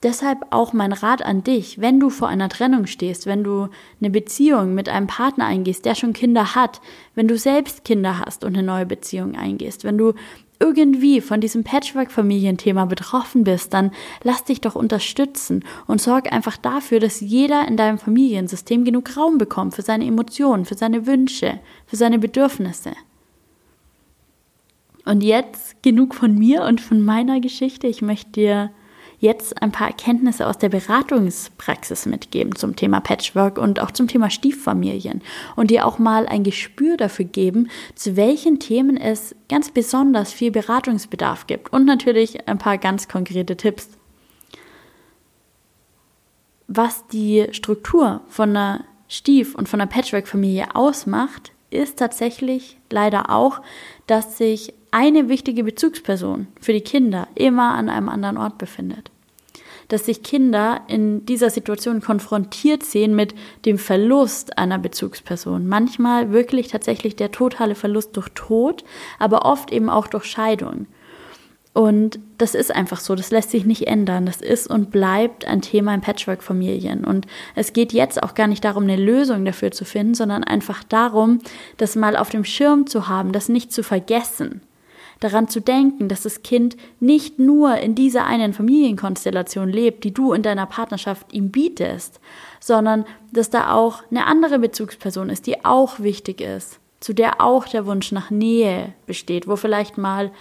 Deshalb 0.04 0.46
auch 0.50 0.74
mein 0.74 0.92
Rat 0.92 1.24
an 1.24 1.46
dich, 1.46 1.80
wenn 1.80 2.02
du 2.02 2.10
vor 2.10 2.28
einer 2.28 2.50
Trennung 2.50 2.88
stehst, 2.88 3.26
wenn 3.26 3.44
du 3.44 3.70
eine 4.02 4.10
Beziehung 4.10 4.76
mit 4.76 4.90
einem 4.90 5.08
Partner 5.08 5.46
eingehst, 5.46 5.86
der 5.86 5.96
schon 5.96 6.12
Kinder 6.12 6.56
hat, 6.56 6.82
wenn 7.16 7.30
du 7.30 7.38
selbst 7.38 7.86
Kinder 7.86 8.20
hast 8.20 8.44
und 8.44 8.58
eine 8.58 8.68
neue 8.68 8.86
Beziehung 8.86 9.36
eingehst, 9.36 9.86
wenn 9.86 9.98
du 9.98 10.14
irgendwie 10.60 11.22
von 11.22 11.40
diesem 11.42 11.64
Patchwork-Familienthema 11.64 12.86
betroffen 12.86 13.44
bist, 13.44 13.74
dann 13.74 13.92
lass 14.24 14.44
dich 14.44 14.62
doch 14.62 14.76
unterstützen 14.76 15.64
und 15.88 16.02
sorg 16.02 16.32
einfach 16.32 16.58
dafür, 16.58 17.00
dass 17.00 17.22
jeder 17.22 17.68
in 17.68 17.78
deinem 17.78 17.98
Familiensystem 17.98 18.84
genug 18.84 19.16
Raum 19.16 19.38
bekommt 19.38 19.74
für 19.74 19.82
seine 19.82 20.06
Emotionen, 20.06 20.66
für 20.66 20.76
seine 20.76 21.08
Wünsche, 21.08 21.60
für 21.86 21.96
seine 21.96 22.20
Bedürfnisse. 22.20 22.92
Und 25.06 25.22
jetzt 25.22 25.82
genug 25.82 26.16
von 26.16 26.38
mir 26.38 26.64
und 26.64 26.80
von 26.80 27.02
meiner 27.02 27.42
Geschichte. 27.42 27.88
Ich 27.88 28.02
möchte 28.02 28.32
dir 28.32 28.72
jetzt 29.24 29.62
ein 29.62 29.72
paar 29.72 29.88
Erkenntnisse 29.88 30.46
aus 30.46 30.58
der 30.58 30.68
Beratungspraxis 30.68 32.06
mitgeben 32.06 32.56
zum 32.56 32.76
Thema 32.76 33.00
Patchwork 33.00 33.58
und 33.58 33.80
auch 33.80 33.90
zum 33.90 34.08
Thema 34.08 34.30
Stieffamilien 34.30 35.22
und 35.56 35.72
dir 35.72 35.88
auch 35.88 35.98
mal 35.98 36.28
ein 36.28 36.44
Gespür 36.44 36.98
dafür 36.98 37.26
geben, 37.26 37.70
zu 37.96 38.18
welchen 38.18 38.60
Themen 38.60 38.98
es 38.98 39.34
ganz 39.48 39.72
besonders 39.72 40.34
viel 40.34 40.52
Beratungsbedarf 40.52 41.48
gibt 41.48 41.72
und 41.72 41.86
natürlich 41.86 42.48
ein 42.50 42.58
paar 42.58 42.78
ganz 42.78 43.08
konkrete 43.08 43.56
Tipps. 43.56 43.90
Was 46.68 47.08
die 47.08 47.48
Struktur 47.52 48.22
von 48.28 48.50
einer 48.50 48.84
Stief- 49.08 49.56
und 49.56 49.70
von 49.70 49.80
einer 49.80 49.90
Patchwork-Familie 49.90 50.76
ausmacht, 50.76 51.54
ist 51.70 51.98
tatsächlich 51.98 52.78
leider 52.90 53.30
auch, 53.30 53.62
dass 54.06 54.38
sich 54.38 54.74
eine 54.92 55.30
wichtige 55.30 55.64
Bezugsperson 55.64 56.48
für 56.60 56.74
die 56.74 56.82
Kinder 56.82 57.28
immer 57.36 57.74
an 57.74 57.90
einem 57.90 58.10
anderen 58.10 58.38
Ort 58.38 58.58
befindet 58.58 59.13
dass 59.88 60.06
sich 60.06 60.24
Kinder 60.24 60.82
in 60.88 61.26
dieser 61.26 61.50
Situation 61.50 62.02
konfrontiert 62.02 62.84
sehen 62.84 63.16
mit 63.16 63.36
dem 63.66 63.78
Verlust 63.78 64.58
einer 64.58 64.80
Bezugsperson. 64.80 65.68
Manchmal 65.68 66.32
wirklich 66.32 66.68
tatsächlich 66.68 67.16
der 67.16 67.32
totale 67.32 67.76
Verlust 67.76 68.16
durch 68.16 68.30
Tod, 68.30 68.84
aber 69.20 69.46
oft 69.46 69.72
eben 69.72 69.90
auch 69.90 70.08
durch 70.08 70.26
Scheidung. 70.26 70.88
Und 71.74 72.20
das 72.38 72.54
ist 72.54 72.74
einfach 72.74 73.00
so, 73.00 73.16
das 73.16 73.32
lässt 73.32 73.50
sich 73.50 73.66
nicht 73.66 73.88
ändern. 73.88 74.28
Das 74.28 74.42
ist 74.42 74.68
und 74.68 74.92
bleibt 74.92 75.46
ein 75.46 75.62
Thema 75.62 75.94
in 75.96 76.02
Patchwork-Familien. 76.02 77.04
Und 77.04 77.26
es 77.56 77.74
geht 77.74 77.94
jetzt 77.94 78.22
auch 78.22 78.36
gar 78.36 78.48
nicht 78.48 78.64
darum, 78.64 78.84
eine 78.84 78.96
Lösung 78.96 79.44
dafür 79.44 79.72
zu 79.72 79.84
finden, 79.84 80.14
sondern 80.14 80.44
einfach 80.44 80.84
darum, 80.84 81.40
das 81.78 81.96
mal 81.96 82.16
auf 82.16 82.30
dem 82.30 82.46
Schirm 82.46 82.86
zu 82.86 83.08
haben, 83.08 83.32
das 83.32 83.50
nicht 83.50 83.74
zu 83.74 83.82
vergessen 83.82 84.62
daran 85.24 85.48
zu 85.48 85.62
denken, 85.62 86.10
dass 86.10 86.24
das 86.24 86.44
Kind 86.44 86.76
nicht 87.00 87.40
nur 87.40 87.78
in 87.78 87.96
dieser 87.96 88.26
einen 88.26 88.54
Familienkonstellation 88.54 89.70
lebt, 89.70 90.04
die 90.04 90.14
du 90.14 90.34
in 90.34 90.42
deiner 90.42 90.66
Partnerschaft 90.66 91.32
ihm 91.32 91.50
bietest, 91.50 92.20
sondern 92.60 93.06
dass 93.32 93.50
da 93.50 93.74
auch 93.74 94.04
eine 94.12 94.28
andere 94.28 94.60
Bezugsperson 94.60 95.30
ist, 95.30 95.48
die 95.48 95.64
auch 95.64 96.00
wichtig 96.00 96.42
ist, 96.42 96.80
zu 97.00 97.14
der 97.14 97.42
auch 97.42 97.68
der 97.68 97.86
Wunsch 97.86 98.12
nach 98.12 98.32
Nähe 98.32 98.94
besteht, 99.06 99.48
wo 99.48 99.56
vielleicht 99.56 99.98
mal 99.98 100.32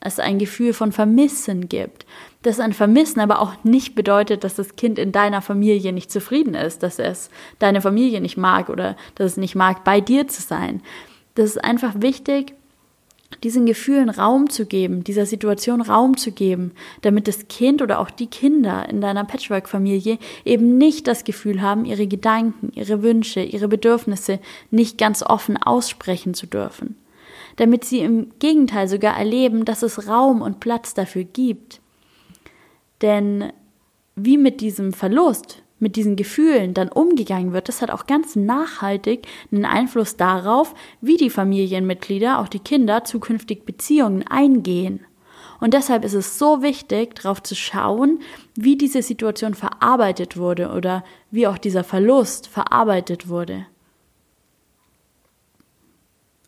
es 0.00 0.18
ein 0.18 0.38
Gefühl 0.38 0.74
von 0.74 0.92
Vermissen 0.92 1.68
gibt. 1.68 2.04
Dass 2.42 2.60
ein 2.60 2.74
Vermissen 2.74 3.20
aber 3.20 3.40
auch 3.40 3.64
nicht 3.64 3.94
bedeutet, 3.94 4.44
dass 4.44 4.54
das 4.54 4.76
Kind 4.76 4.98
in 4.98 5.12
deiner 5.12 5.40
Familie 5.40 5.94
nicht 5.94 6.12
zufrieden 6.12 6.54
ist, 6.54 6.82
dass 6.82 6.98
es 6.98 7.30
deine 7.58 7.80
Familie 7.80 8.20
nicht 8.20 8.36
mag 8.36 8.68
oder 8.68 8.96
dass 9.14 9.32
es 9.32 9.36
nicht 9.38 9.54
mag, 9.54 9.82
bei 9.82 10.02
dir 10.02 10.28
zu 10.28 10.42
sein. 10.42 10.82
Das 11.36 11.46
ist 11.46 11.64
einfach 11.64 11.94
wichtig, 11.96 12.54
diesen 13.42 13.66
Gefühlen 13.66 14.08
Raum 14.08 14.48
zu 14.50 14.66
geben, 14.66 15.04
dieser 15.04 15.26
Situation 15.26 15.80
Raum 15.80 16.16
zu 16.16 16.32
geben, 16.32 16.72
damit 17.02 17.26
das 17.28 17.48
Kind 17.48 17.82
oder 17.82 17.98
auch 17.98 18.10
die 18.10 18.26
Kinder 18.26 18.88
in 18.88 19.00
deiner 19.00 19.24
Patchwork-Familie 19.24 20.18
eben 20.44 20.78
nicht 20.78 21.06
das 21.06 21.24
Gefühl 21.24 21.60
haben, 21.60 21.84
ihre 21.84 22.06
Gedanken, 22.06 22.70
ihre 22.74 23.02
Wünsche, 23.02 23.40
ihre 23.40 23.68
Bedürfnisse 23.68 24.38
nicht 24.70 24.98
ganz 24.98 25.22
offen 25.22 25.56
aussprechen 25.56 26.34
zu 26.34 26.46
dürfen. 26.46 26.96
Damit 27.56 27.84
sie 27.84 28.00
im 28.00 28.28
Gegenteil 28.38 28.88
sogar 28.88 29.16
erleben, 29.16 29.64
dass 29.64 29.82
es 29.82 30.08
Raum 30.08 30.42
und 30.42 30.60
Platz 30.60 30.94
dafür 30.94 31.24
gibt. 31.24 31.80
Denn 33.02 33.52
wie 34.16 34.38
mit 34.38 34.60
diesem 34.60 34.92
Verlust 34.92 35.63
mit 35.84 35.96
diesen 35.96 36.16
Gefühlen 36.16 36.72
dann 36.72 36.88
umgegangen 36.88 37.52
wird, 37.52 37.68
das 37.68 37.82
hat 37.82 37.90
auch 37.90 38.06
ganz 38.06 38.34
nachhaltig 38.34 39.28
einen 39.52 39.66
Einfluss 39.66 40.16
darauf, 40.16 40.74
wie 41.02 41.18
die 41.18 41.28
Familienmitglieder, 41.28 42.40
auch 42.40 42.48
die 42.48 42.58
Kinder, 42.58 43.04
zukünftig 43.04 43.64
Beziehungen 43.66 44.26
eingehen. 44.26 45.04
Und 45.60 45.74
deshalb 45.74 46.04
ist 46.04 46.14
es 46.14 46.38
so 46.38 46.62
wichtig, 46.62 47.14
darauf 47.16 47.42
zu 47.42 47.54
schauen, 47.54 48.20
wie 48.54 48.76
diese 48.76 49.02
Situation 49.02 49.54
verarbeitet 49.54 50.38
wurde 50.38 50.72
oder 50.72 51.04
wie 51.30 51.46
auch 51.46 51.58
dieser 51.58 51.84
Verlust 51.84 52.48
verarbeitet 52.48 53.28
wurde. 53.28 53.66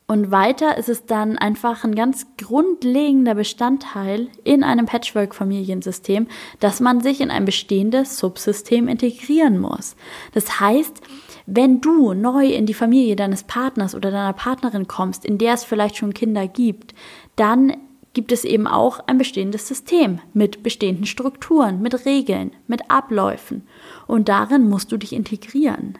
Und 0.08 0.30
weiter 0.30 0.78
ist 0.78 0.88
es 0.88 1.04
dann 1.06 1.36
einfach 1.36 1.82
ein 1.82 1.96
ganz 1.96 2.28
grundlegender 2.38 3.34
Bestandteil 3.34 4.28
in 4.44 4.62
einem 4.62 4.86
Patchwork-Familiensystem, 4.86 6.28
dass 6.60 6.78
man 6.78 7.00
sich 7.00 7.20
in 7.20 7.32
ein 7.32 7.44
bestehendes 7.44 8.18
Subsystem 8.18 8.86
integrieren 8.86 9.58
muss. 9.58 9.96
Das 10.32 10.60
heißt, 10.60 11.00
wenn 11.46 11.80
du 11.80 12.14
neu 12.14 12.46
in 12.46 12.66
die 12.66 12.74
Familie 12.74 13.16
deines 13.16 13.42
Partners 13.42 13.96
oder 13.96 14.12
deiner 14.12 14.32
Partnerin 14.32 14.86
kommst, 14.86 15.24
in 15.24 15.38
der 15.38 15.54
es 15.54 15.64
vielleicht 15.64 15.96
schon 15.96 16.14
Kinder 16.14 16.46
gibt, 16.46 16.94
dann 17.34 17.76
gibt 18.12 18.30
es 18.30 18.44
eben 18.44 18.68
auch 18.68 19.00
ein 19.08 19.18
bestehendes 19.18 19.66
System 19.66 20.20
mit 20.32 20.62
bestehenden 20.62 21.04
Strukturen, 21.04 21.82
mit 21.82 22.06
Regeln, 22.06 22.52
mit 22.68 22.90
Abläufen. 22.90 23.66
Und 24.06 24.28
darin 24.28 24.68
musst 24.68 24.90
du 24.92 24.96
dich 24.96 25.12
integrieren. 25.12 25.98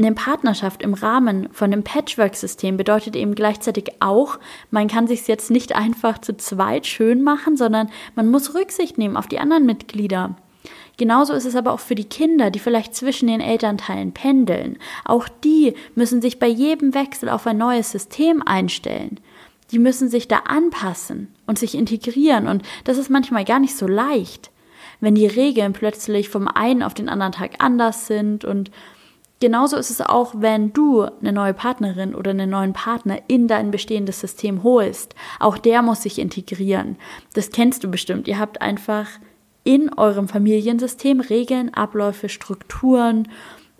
Eine 0.00 0.12
Partnerschaft 0.12 0.80
im 0.80 0.94
Rahmen 0.94 1.50
von 1.52 1.70
einem 1.70 1.84
Patchwork-System 1.84 2.78
bedeutet 2.78 3.16
eben 3.16 3.34
gleichzeitig 3.34 3.92
auch, 4.00 4.38
man 4.70 4.88
kann 4.88 5.06
sich 5.06 5.28
jetzt 5.28 5.50
nicht 5.50 5.76
einfach 5.76 6.18
zu 6.18 6.34
zweit 6.38 6.86
schön 6.86 7.22
machen, 7.22 7.58
sondern 7.58 7.90
man 8.14 8.30
muss 8.30 8.54
Rücksicht 8.54 8.96
nehmen 8.96 9.18
auf 9.18 9.26
die 9.26 9.38
anderen 9.38 9.66
Mitglieder. 9.66 10.36
Genauso 10.96 11.34
ist 11.34 11.44
es 11.44 11.54
aber 11.54 11.72
auch 11.72 11.80
für 11.80 11.94
die 11.94 12.08
Kinder, 12.08 12.50
die 12.50 12.60
vielleicht 12.60 12.94
zwischen 12.94 13.26
den 13.26 13.42
Elternteilen 13.42 14.12
pendeln. 14.12 14.78
Auch 15.04 15.28
die 15.28 15.74
müssen 15.94 16.22
sich 16.22 16.38
bei 16.38 16.48
jedem 16.48 16.94
Wechsel 16.94 17.28
auf 17.28 17.46
ein 17.46 17.58
neues 17.58 17.90
System 17.90 18.42
einstellen 18.42 19.20
die 19.72 19.78
müssen 19.78 20.08
sich 20.08 20.26
da 20.26 20.38
anpassen 20.46 21.28
und 21.46 21.56
sich 21.56 21.76
integrieren 21.76 22.48
und 22.48 22.64
das 22.82 22.98
ist 22.98 23.08
manchmal 23.08 23.44
gar 23.44 23.60
nicht 23.60 23.76
so 23.76 23.86
leicht, 23.86 24.50
wenn 24.98 25.14
die 25.14 25.28
Regeln 25.28 25.72
plötzlich 25.72 26.28
vom 26.28 26.48
einen 26.48 26.82
auf 26.82 26.92
den 26.92 27.08
anderen 27.08 27.30
Tag 27.30 27.52
anders 27.60 28.08
sind 28.08 28.44
und 28.44 28.72
genauso 29.40 29.76
ist 29.76 29.90
es 29.90 30.00
auch, 30.00 30.34
wenn 30.36 30.72
du 30.72 31.02
eine 31.02 31.32
neue 31.32 31.54
Partnerin 31.54 32.14
oder 32.14 32.30
einen 32.30 32.50
neuen 32.50 32.72
Partner 32.72 33.18
in 33.26 33.48
dein 33.48 33.70
bestehendes 33.70 34.20
System 34.20 34.62
holst. 34.62 35.14
Auch 35.38 35.58
der 35.58 35.82
muss 35.82 36.02
sich 36.02 36.18
integrieren. 36.18 36.96
Das 37.34 37.50
kennst 37.50 37.82
du 37.82 37.90
bestimmt. 37.90 38.28
Ihr 38.28 38.38
habt 38.38 38.62
einfach 38.62 39.08
in 39.64 39.92
eurem 39.92 40.28
Familiensystem 40.28 41.20
Regeln, 41.20 41.74
Abläufe, 41.74 42.28
Strukturen 42.28 43.28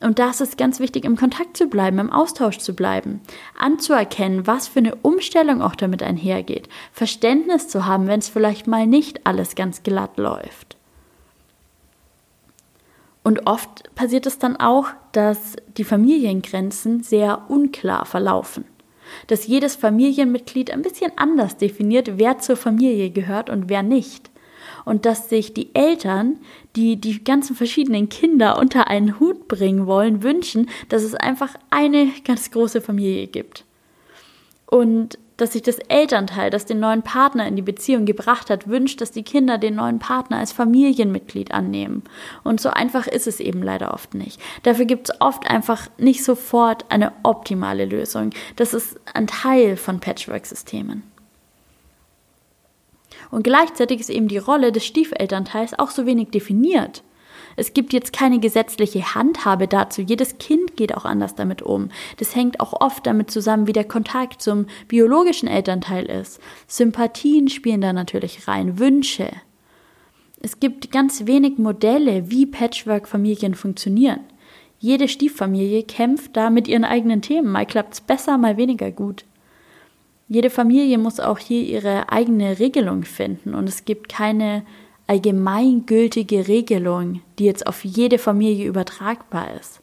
und 0.00 0.18
da 0.18 0.30
ist 0.30 0.56
ganz 0.56 0.80
wichtig, 0.80 1.04
im 1.04 1.16
Kontakt 1.16 1.56
zu 1.56 1.66
bleiben, 1.66 1.98
im 1.98 2.10
Austausch 2.10 2.58
zu 2.58 2.74
bleiben, 2.74 3.20
anzuerkennen, 3.58 4.46
was 4.46 4.66
für 4.66 4.78
eine 4.78 4.94
Umstellung 4.96 5.60
auch 5.60 5.76
damit 5.76 6.02
einhergeht, 6.02 6.68
Verständnis 6.92 7.68
zu 7.68 7.84
haben, 7.86 8.06
wenn 8.06 8.20
es 8.20 8.28
vielleicht 8.28 8.66
mal 8.66 8.86
nicht 8.86 9.26
alles 9.26 9.54
ganz 9.54 9.82
glatt 9.82 10.16
läuft. 10.16 10.79
Und 13.22 13.46
oft 13.46 13.94
passiert 13.94 14.26
es 14.26 14.38
dann 14.38 14.56
auch, 14.56 14.88
dass 15.12 15.56
die 15.76 15.84
Familiengrenzen 15.84 17.02
sehr 17.02 17.50
unklar 17.50 18.06
verlaufen. 18.06 18.64
Dass 19.26 19.46
jedes 19.46 19.76
Familienmitglied 19.76 20.70
ein 20.70 20.82
bisschen 20.82 21.12
anders 21.16 21.56
definiert, 21.56 22.18
wer 22.18 22.38
zur 22.38 22.56
Familie 22.56 23.10
gehört 23.10 23.50
und 23.50 23.68
wer 23.68 23.82
nicht 23.82 24.30
und 24.84 25.06
dass 25.06 25.28
sich 25.28 25.54
die 25.54 25.74
Eltern, 25.74 26.38
die 26.76 26.96
die 26.96 27.22
ganzen 27.22 27.56
verschiedenen 27.56 28.08
Kinder 28.08 28.58
unter 28.58 28.88
einen 28.88 29.20
Hut 29.20 29.48
bringen 29.48 29.86
wollen, 29.86 30.22
wünschen, 30.22 30.68
dass 30.88 31.02
es 31.02 31.14
einfach 31.14 31.54
eine 31.70 32.10
ganz 32.24 32.50
große 32.50 32.80
Familie 32.80 33.26
gibt. 33.26 33.64
Und 34.66 35.18
dass 35.40 35.52
sich 35.52 35.62
das 35.62 35.78
Elternteil, 35.78 36.50
das 36.50 36.66
den 36.66 36.80
neuen 36.80 37.02
Partner 37.02 37.46
in 37.46 37.56
die 37.56 37.62
Beziehung 37.62 38.04
gebracht 38.04 38.50
hat, 38.50 38.68
wünscht, 38.68 39.00
dass 39.00 39.10
die 39.10 39.22
Kinder 39.22 39.58
den 39.58 39.76
neuen 39.76 39.98
Partner 39.98 40.38
als 40.38 40.52
Familienmitglied 40.52 41.52
annehmen. 41.52 42.02
Und 42.44 42.60
so 42.60 42.70
einfach 42.70 43.06
ist 43.06 43.26
es 43.26 43.40
eben 43.40 43.62
leider 43.62 43.94
oft 43.94 44.14
nicht. 44.14 44.40
Dafür 44.62 44.84
gibt 44.84 45.08
es 45.08 45.20
oft 45.20 45.48
einfach 45.48 45.88
nicht 45.98 46.24
sofort 46.24 46.84
eine 46.90 47.12
optimale 47.22 47.84
Lösung. 47.84 48.30
Das 48.56 48.74
ist 48.74 49.00
ein 49.14 49.26
Teil 49.26 49.76
von 49.76 50.00
Patchwork-Systemen. 50.00 51.02
Und 53.30 53.44
gleichzeitig 53.44 54.00
ist 54.00 54.10
eben 54.10 54.28
die 54.28 54.38
Rolle 54.38 54.72
des 54.72 54.84
Stiefelternteils 54.84 55.78
auch 55.78 55.90
so 55.90 56.06
wenig 56.06 56.30
definiert. 56.30 57.02
Es 57.56 57.74
gibt 57.74 57.92
jetzt 57.92 58.12
keine 58.12 58.38
gesetzliche 58.38 59.14
Handhabe 59.14 59.68
dazu. 59.68 60.02
Jedes 60.02 60.38
Kind 60.38 60.76
geht 60.76 60.96
auch 60.96 61.04
anders 61.04 61.34
damit 61.34 61.62
um. 61.62 61.90
Das 62.18 62.34
hängt 62.34 62.60
auch 62.60 62.80
oft 62.80 63.06
damit 63.06 63.30
zusammen, 63.30 63.66
wie 63.66 63.72
der 63.72 63.84
Kontakt 63.84 64.42
zum 64.42 64.66
biologischen 64.88 65.48
Elternteil 65.48 66.06
ist. 66.06 66.40
Sympathien 66.66 67.48
spielen 67.48 67.80
da 67.80 67.92
natürlich 67.92 68.48
rein, 68.48 68.78
Wünsche. 68.78 69.30
Es 70.42 70.58
gibt 70.58 70.90
ganz 70.90 71.26
wenig 71.26 71.58
Modelle, 71.58 72.30
wie 72.30 72.46
Patchwork-Familien 72.46 73.54
funktionieren. 73.54 74.20
Jede 74.78 75.08
Stieffamilie 75.08 75.82
kämpft 75.82 76.36
da 76.36 76.48
mit 76.48 76.66
ihren 76.66 76.86
eigenen 76.86 77.20
Themen. 77.20 77.52
Mal 77.52 77.66
klappt 77.66 77.94
es 77.94 78.00
besser, 78.00 78.38
mal 78.38 78.56
weniger 78.56 78.90
gut. 78.90 79.26
Jede 80.28 80.48
Familie 80.48 80.96
muss 80.96 81.20
auch 81.20 81.38
hier 81.38 81.62
ihre 81.62 82.10
eigene 82.10 82.58
Regelung 82.58 83.02
finden 83.02 83.52
und 83.52 83.68
es 83.68 83.84
gibt 83.84 84.08
keine 84.08 84.64
allgemeingültige 85.10 86.46
Regelung, 86.46 87.20
die 87.40 87.44
jetzt 87.44 87.66
auf 87.66 87.84
jede 87.84 88.16
Familie 88.16 88.68
übertragbar 88.68 89.48
ist. 89.58 89.80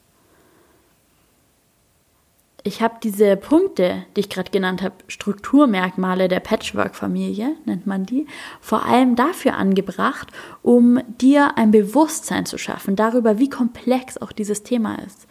Ich 2.64 2.80
habe 2.80 2.94
diese 3.02 3.36
Punkte, 3.36 4.06
die 4.16 4.20
ich 4.20 4.30
gerade 4.30 4.50
genannt 4.50 4.80
habe, 4.80 4.94
Strukturmerkmale 5.06 6.28
der 6.28 6.40
Patchwork-Familie, 6.40 7.56
nennt 7.66 7.86
man 7.86 8.06
die, 8.06 8.26
vor 8.62 8.86
allem 8.86 9.16
dafür 9.16 9.54
angebracht, 9.54 10.28
um 10.62 10.98
dir 11.20 11.58
ein 11.58 11.72
Bewusstsein 11.72 12.46
zu 12.46 12.56
schaffen 12.56 12.96
darüber, 12.96 13.38
wie 13.38 13.50
komplex 13.50 14.16
auch 14.16 14.32
dieses 14.32 14.62
Thema 14.62 14.94
ist. 15.06 15.26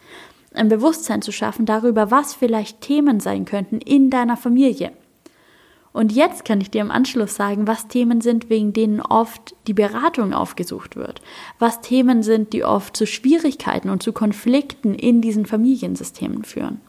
Ein 0.54 0.68
Bewusstsein 0.68 1.22
zu 1.22 1.32
schaffen 1.32 1.66
darüber, 1.66 2.12
was 2.12 2.34
vielleicht 2.34 2.82
Themen 2.82 3.18
sein 3.18 3.44
könnten 3.44 3.80
in 3.80 4.10
deiner 4.10 4.36
Familie. 4.36 4.92
Und 5.98 6.12
jetzt 6.12 6.44
kann 6.44 6.60
ich 6.60 6.70
dir 6.70 6.80
im 6.80 6.92
Anschluss 6.92 7.34
sagen, 7.34 7.66
was 7.66 7.88
Themen 7.88 8.20
sind, 8.20 8.48
wegen 8.50 8.72
denen 8.72 9.00
oft 9.00 9.56
die 9.66 9.74
Beratung 9.74 10.32
aufgesucht 10.32 10.94
wird, 10.94 11.20
was 11.58 11.80
Themen 11.80 12.22
sind, 12.22 12.52
die 12.52 12.62
oft 12.62 12.96
zu 12.96 13.04
Schwierigkeiten 13.04 13.90
und 13.90 14.00
zu 14.00 14.12
Konflikten 14.12 14.94
in 14.94 15.20
diesen 15.22 15.44
Familiensystemen 15.44 16.44
führen. 16.44 16.80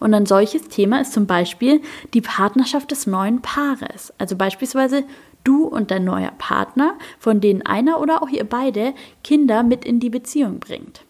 Und 0.00 0.14
ein 0.14 0.24
solches 0.24 0.68
Thema 0.68 1.02
ist 1.02 1.12
zum 1.12 1.26
Beispiel 1.26 1.82
die 2.14 2.22
Partnerschaft 2.22 2.90
des 2.90 3.06
neuen 3.06 3.42
Paares. 3.42 4.14
Also 4.16 4.34
beispielsweise 4.34 5.04
du 5.44 5.66
und 5.66 5.90
dein 5.90 6.04
neuer 6.04 6.32
Partner, 6.38 6.94
von 7.18 7.42
denen 7.42 7.66
einer 7.66 8.00
oder 8.00 8.22
auch 8.22 8.30
ihr 8.30 8.44
beide 8.44 8.94
Kinder 9.22 9.62
mit 9.62 9.84
in 9.84 10.00
die 10.00 10.08
Beziehung 10.08 10.58
bringt. 10.58 11.04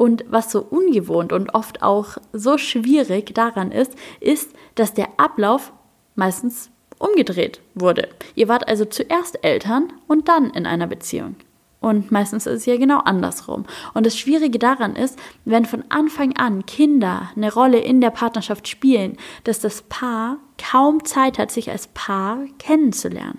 Und 0.00 0.24
was 0.30 0.50
so 0.50 0.62
ungewohnt 0.62 1.30
und 1.30 1.52
oft 1.52 1.82
auch 1.82 2.16
so 2.32 2.56
schwierig 2.56 3.34
daran 3.34 3.70
ist, 3.70 3.92
ist, 4.18 4.50
dass 4.74 4.94
der 4.94 5.08
Ablauf 5.18 5.74
meistens 6.14 6.70
umgedreht 6.98 7.60
wurde. 7.74 8.08
Ihr 8.34 8.48
wart 8.48 8.66
also 8.66 8.86
zuerst 8.86 9.44
Eltern 9.44 9.92
und 10.06 10.28
dann 10.28 10.48
in 10.52 10.64
einer 10.64 10.86
Beziehung. 10.86 11.36
Und 11.80 12.10
meistens 12.10 12.46
ist 12.46 12.60
es 12.60 12.64
ja 12.64 12.78
genau 12.78 13.00
andersrum. 13.00 13.66
Und 13.92 14.06
das 14.06 14.16
Schwierige 14.16 14.58
daran 14.58 14.96
ist, 14.96 15.18
wenn 15.44 15.66
von 15.66 15.84
Anfang 15.90 16.34
an 16.34 16.64
Kinder 16.64 17.30
eine 17.36 17.52
Rolle 17.52 17.80
in 17.80 18.00
der 18.00 18.08
Partnerschaft 18.08 18.68
spielen, 18.68 19.18
dass 19.44 19.60
das 19.60 19.82
Paar 19.82 20.38
kaum 20.56 21.04
Zeit 21.04 21.36
hat, 21.38 21.50
sich 21.50 21.70
als 21.70 21.88
Paar 21.88 22.38
kennenzulernen. 22.58 23.38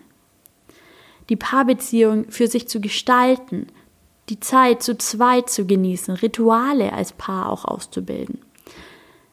Die 1.29 1.37
Paarbeziehung 1.37 2.29
für 2.29 2.45
sich 2.45 2.67
zu 2.67 2.81
gestalten, 2.81 3.65
die 4.31 4.39
Zeit 4.39 4.81
zu 4.81 4.97
zweit 4.97 5.49
zu 5.49 5.65
genießen, 5.65 6.15
Rituale 6.15 6.93
als 6.93 7.11
Paar 7.11 7.51
auch 7.51 7.65
auszubilden. 7.65 8.39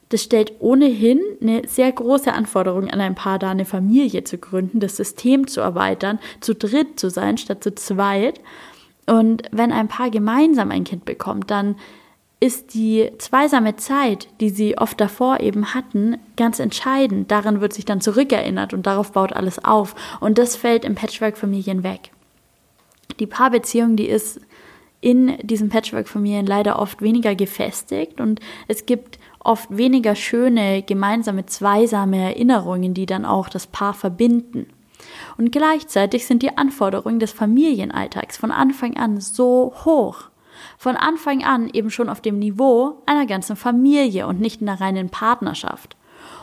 Das 0.09 0.25
stellt 0.25 0.55
ohnehin 0.59 1.21
eine 1.41 1.69
sehr 1.69 1.93
große 1.93 2.33
Anforderung 2.33 2.91
an 2.91 3.01
ein 3.01 3.15
Paar 3.15 3.39
dar, 3.39 3.51
eine 3.51 3.65
Familie 3.65 4.25
zu 4.25 4.39
gründen, 4.39 4.81
das 4.81 4.97
System 4.97 5.47
zu 5.47 5.61
erweitern, 5.61 6.19
zu 6.41 6.55
dritt 6.55 6.99
zu 6.99 7.11
sein 7.11 7.39
statt 7.39 7.63
zu 7.63 7.75
zweit. 7.75 8.41
Und 9.07 9.43
wenn 9.53 9.71
ein 9.71 9.87
Paar 9.87 10.11
gemeinsam 10.11 10.73
ein 10.73 10.83
Kind 10.83 11.05
bekommt, 11.05 11.51
dann 11.51 11.77
ist 12.41 12.75
die 12.75 13.11
zweisame 13.19 13.77
Zeit, 13.77 14.29
die 14.41 14.51
sie 14.51 14.79
oft 14.79 15.01
davor 15.01 15.39
eben 15.41 15.75
hatten, 15.75 16.17
ganz 16.37 16.59
entscheidend. 16.59 17.31
Daran 17.31 17.61
wird 17.61 17.73
sich 17.73 17.85
dann 17.85 18.01
zurückerinnert 18.01 18.75
und 18.75 18.87
darauf 18.87 19.13
baut 19.13 19.33
alles 19.33 19.65
auf. 19.65 19.95
Und 20.19 20.39
das 20.39 20.57
fällt 20.57 20.85
im 20.85 20.97
Patchwork-Familien 20.97 21.85
weg. 21.85 22.11
Die 23.21 23.27
Paarbeziehung, 23.27 23.97
die 23.97 24.09
ist 24.09 24.41
in 25.01 25.39
diesen 25.43 25.69
Patchwork-Familien 25.69 26.47
leider 26.47 26.79
oft 26.79 27.03
weniger 27.03 27.35
gefestigt 27.35 28.21
und 28.21 28.41
es 28.67 28.87
gibt 28.87 29.19
oft 29.39 29.77
weniger 29.77 30.15
schöne 30.15 30.83
gemeinsame 30.83 31.47
zweisame 31.47 32.19
Erinnerungen, 32.19 32.95
die 32.95 33.07
dann 33.07 33.25
auch 33.25 33.49
das 33.49 33.67
Paar 33.67 33.95
verbinden. 33.95 34.67
Und 35.37 35.53
gleichzeitig 35.53 36.27
sind 36.27 36.43
die 36.43 36.57
Anforderungen 36.57 37.21
des 37.21 37.33
Familienalltags 37.33 38.37
von 38.37 38.51
Anfang 38.51 38.97
an 38.97 39.21
so 39.21 39.73
hoch. 39.85 40.25
Von 40.77 40.97
Anfang 40.97 41.45
an 41.45 41.71
eben 41.73 41.91
schon 41.91 42.09
auf 42.09 42.21
dem 42.21 42.41
Niveau 42.41 43.03
einer 43.07 43.27
ganzen 43.27 43.55
Familie 43.55 44.27
und 44.27 44.41
nicht 44.41 44.61
in 44.61 44.69
einer 44.69 44.81
reinen 44.81 45.09
Partnerschaft. 45.09 45.97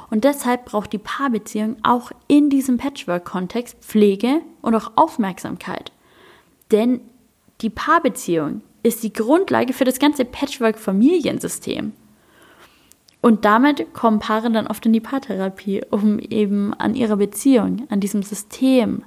Und 0.10 0.24
deshalb 0.24 0.66
braucht 0.66 0.94
die 0.94 0.98
Paarbeziehung 0.98 1.76
auch 1.84 2.12
in 2.28 2.50
diesem 2.50 2.78
Patchwork-Kontext 2.78 3.78
Pflege 3.82 4.42
und 4.62 4.76
auch 4.76 4.94
Aufmerksamkeit. 4.96 5.92
Denn 6.72 7.02
die 7.62 7.70
Paarbeziehung 7.70 8.62
ist 8.84 9.04
die 9.04 9.14
Grundlage 9.14 9.74
für 9.74 9.86
das 9.86 10.00
ganze 10.00 10.26
Patchwork-Familiensystem. 10.26 11.94
Und 13.22 13.44
damit 13.44 13.94
kommen 13.94 14.20
Paare 14.20 14.52
dann 14.52 14.68
oft 14.68 14.86
in 14.86 14.94
die 14.94 15.00
Paartherapie, 15.00 15.82
um 15.90 16.20
eben 16.20 16.76
an 16.76 16.94
ihrer 16.94 17.18
Beziehung, 17.18 17.88
an 17.90 18.00
diesem 18.00 18.22
System 18.22 19.04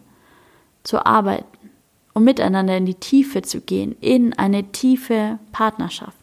zu 0.82 1.06
arbeiten, 1.06 1.70
um 2.14 2.24
miteinander 2.24 2.76
in 2.76 2.86
die 2.86 2.96
Tiefe 2.96 3.42
zu 3.42 3.60
gehen, 3.60 3.94
in 4.00 4.32
eine 4.32 4.72
tiefe 4.72 5.38
Partnerschaft. 5.52 6.16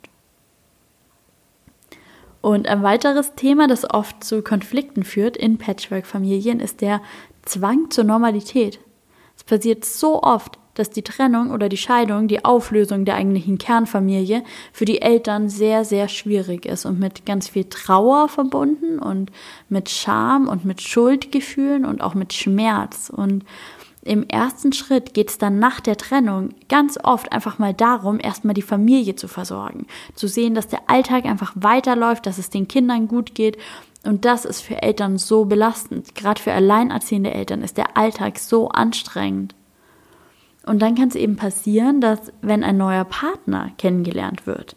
Und 2.41 2.67
ein 2.67 2.84
weiteres 2.84 3.34
Thema, 3.36 3.67
das 3.67 3.89
oft 3.89 4.24
zu 4.24 4.44
Konflikten 4.44 5.03
führt 5.03 5.38
in 5.38 5.58
Patchwork-Familien, 5.58 6.60
ist 6.60 6.82
der 6.82 7.01
Zwang 7.44 7.89
zur 7.91 8.03
Normalität. 8.03 8.79
Es 9.38 9.44
passiert 9.44 9.86
so 9.86 10.22
oft, 10.22 10.60
dass 10.75 10.91
die 10.91 11.01
Trennung 11.01 11.51
oder 11.51 11.67
die 11.67 11.77
Scheidung, 11.77 12.27
die 12.27 12.46
Auflösung 12.46 13.05
der 13.05 13.15
eigentlichen 13.15 13.58
Kernfamilie 13.58 14.44
für 14.72 14.86
die 14.86 15.01
Eltern 15.01 15.50
sehr, 15.50 15.84
sehr 15.84 16.08
schwierig 16.08 16.65
ist 16.65 16.86
und 16.86 17.00
mit 17.00 17.25
ganz 17.25 17.50
viel 17.50 17.65
Trauer 17.65 18.29
verbunden 18.29 19.00
und 19.00 19.32
mit 19.70 19.89
Scham 19.89 20.48
und 20.48 20.65
mit 20.65 20.82
Schuldgefühlen 20.82 21.86
und 21.86 22.01
auch 22.01 22.13
mit 22.13 22.34
Schmerz. 22.34 23.10
Und 23.10 23.44
im 24.05 24.24
ersten 24.27 24.72
Schritt 24.72 25.15
geht 25.15 25.32
es 25.32 25.39
dann 25.39 25.58
nach 25.58 25.79
der 25.79 25.98
Trennung 25.98 26.50
ganz 26.70 27.00
oft 27.03 27.32
einfach 27.32 27.58
mal 27.58 27.74
darum, 27.74 28.20
erstmal 28.20 28.53
die 28.53 28.62
Familie 28.62 29.15
zu 29.15 29.27
versorgen, 29.27 29.88
zu 30.13 30.27
sehen, 30.27 30.53
dass 30.53 30.67
der 30.67 30.88
Alltag 30.88 31.25
einfach 31.25 31.53
weiterläuft, 31.55 32.27
dass 32.27 32.38
es 32.38 32.51
den 32.51 32.67
Kindern 32.67 33.08
gut 33.08 33.34
geht. 33.34 33.58
Und 34.03 34.24
das 34.24 34.46
ist 34.46 34.62
für 34.62 34.84
Eltern 34.84 35.17
so 35.17 35.46
belastend. 35.46 36.13
Gerade 36.13 36.39
für 36.39 36.53
alleinerziehende 36.53 37.34
Eltern 37.34 37.63
ist 37.63 37.77
der 37.77 37.98
Alltag 37.98 38.38
so 38.38 38.70
anstrengend. 38.70 39.55
Und 40.65 40.81
dann 40.81 40.95
kann 40.95 41.10
es 41.10 41.15
eben 41.15 41.36
passieren, 41.36 42.01
dass 42.01 42.31
wenn 42.41 42.63
ein 42.63 42.77
neuer 42.77 43.05
Partner 43.05 43.72
kennengelernt 43.77 44.48
wird, 44.48 44.75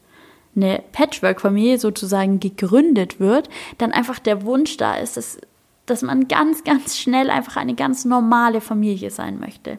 eine 0.54 0.82
Patchwork-Familie 0.92 1.78
sozusagen 1.78 2.40
gegründet 2.40 3.20
wird, 3.20 3.48
dann 3.78 3.92
einfach 3.92 4.18
der 4.18 4.44
Wunsch 4.44 4.76
da 4.76 4.96
ist, 4.96 5.16
dass, 5.16 5.38
dass 5.86 6.02
man 6.02 6.28
ganz, 6.28 6.64
ganz 6.64 6.98
schnell 6.98 7.30
einfach 7.30 7.56
eine 7.56 7.74
ganz 7.74 8.04
normale 8.04 8.60
Familie 8.60 9.10
sein 9.10 9.38
möchte. 9.38 9.78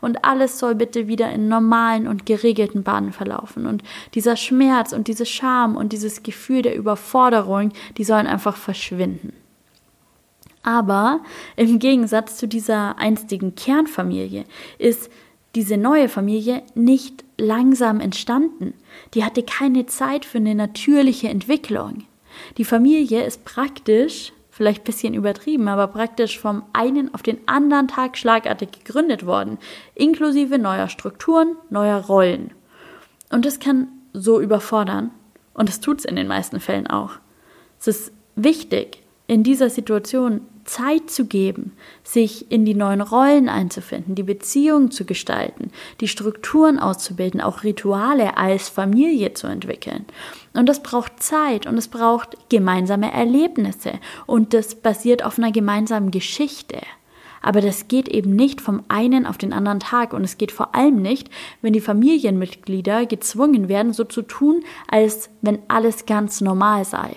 Und 0.00 0.24
alles 0.24 0.58
soll 0.58 0.74
bitte 0.74 1.08
wieder 1.08 1.30
in 1.30 1.48
normalen 1.48 2.06
und 2.06 2.26
geregelten 2.26 2.82
Bahnen 2.82 3.12
verlaufen. 3.12 3.66
Und 3.66 3.82
dieser 4.14 4.36
Schmerz 4.36 4.92
und 4.92 5.08
diese 5.08 5.26
Scham 5.26 5.76
und 5.76 5.92
dieses 5.92 6.22
Gefühl 6.22 6.62
der 6.62 6.76
Überforderung, 6.76 7.72
die 7.98 8.04
sollen 8.04 8.26
einfach 8.26 8.56
verschwinden. 8.56 9.32
Aber 10.62 11.20
im 11.56 11.78
Gegensatz 11.78 12.36
zu 12.36 12.46
dieser 12.46 12.98
einstigen 12.98 13.54
Kernfamilie 13.54 14.44
ist 14.78 15.10
diese 15.54 15.76
neue 15.76 16.08
Familie 16.08 16.62
nicht 16.74 17.24
langsam 17.36 18.00
entstanden. 18.00 18.74
Die 19.14 19.24
hatte 19.24 19.42
keine 19.42 19.86
Zeit 19.86 20.24
für 20.24 20.38
eine 20.38 20.54
natürliche 20.54 21.28
Entwicklung. 21.28 22.04
Die 22.56 22.64
Familie 22.64 23.24
ist 23.24 23.44
praktisch, 23.44 24.32
vielleicht 24.50 24.82
ein 24.82 24.84
bisschen 24.84 25.14
übertrieben, 25.14 25.68
aber 25.68 25.88
praktisch 25.88 26.38
vom 26.38 26.62
einen 26.72 27.12
auf 27.14 27.22
den 27.22 27.38
anderen 27.46 27.88
Tag 27.88 28.16
schlagartig 28.16 28.70
gegründet 28.72 29.26
worden, 29.26 29.58
inklusive 29.94 30.58
neuer 30.58 30.88
Strukturen, 30.88 31.56
neuer 31.70 32.04
Rollen. 32.04 32.52
Und 33.30 33.44
das 33.44 33.58
kann 33.58 33.88
so 34.12 34.40
überfordern. 34.40 35.10
Und 35.54 35.68
das 35.68 35.80
tut 35.80 36.00
es 36.00 36.04
in 36.04 36.16
den 36.16 36.28
meisten 36.28 36.60
Fällen 36.60 36.86
auch. 36.86 37.12
Es 37.78 37.88
ist 37.88 38.12
wichtig, 38.36 39.02
in 39.26 39.42
dieser 39.42 39.70
Situation 39.70 40.42
Zeit 40.64 41.10
zu 41.10 41.26
geben, 41.26 41.72
sich 42.02 42.50
in 42.50 42.64
die 42.64 42.74
neuen 42.74 43.00
Rollen 43.00 43.48
einzufinden, 43.48 44.14
die 44.14 44.22
Beziehung 44.22 44.90
zu 44.90 45.04
gestalten, 45.04 45.70
die 46.00 46.08
Strukturen 46.08 46.78
auszubilden, 46.78 47.40
auch 47.40 47.64
Rituale 47.64 48.36
als 48.36 48.68
Familie 48.68 49.34
zu 49.34 49.46
entwickeln. 49.46 50.04
Und 50.52 50.68
das 50.68 50.82
braucht 50.82 51.22
Zeit 51.22 51.66
und 51.66 51.76
es 51.76 51.88
braucht 51.88 52.36
gemeinsame 52.48 53.12
Erlebnisse 53.12 53.92
und 54.26 54.54
das 54.54 54.74
basiert 54.74 55.24
auf 55.24 55.38
einer 55.38 55.52
gemeinsamen 55.52 56.10
Geschichte. 56.10 56.78
Aber 57.42 57.60
das 57.60 57.88
geht 57.88 58.08
eben 58.08 58.36
nicht 58.36 58.60
vom 58.60 58.82
einen 58.88 59.26
auf 59.26 59.38
den 59.38 59.52
anderen 59.52 59.80
Tag 59.80 60.12
und 60.12 60.24
es 60.24 60.36
geht 60.36 60.52
vor 60.52 60.74
allem 60.74 61.00
nicht, 61.00 61.30
wenn 61.62 61.72
die 61.72 61.80
Familienmitglieder 61.80 63.06
gezwungen 63.06 63.68
werden, 63.68 63.92
so 63.92 64.04
zu 64.04 64.22
tun, 64.22 64.62
als 64.88 65.30
wenn 65.40 65.60
alles 65.68 66.06
ganz 66.06 66.40
normal 66.40 66.84
sei. 66.84 67.16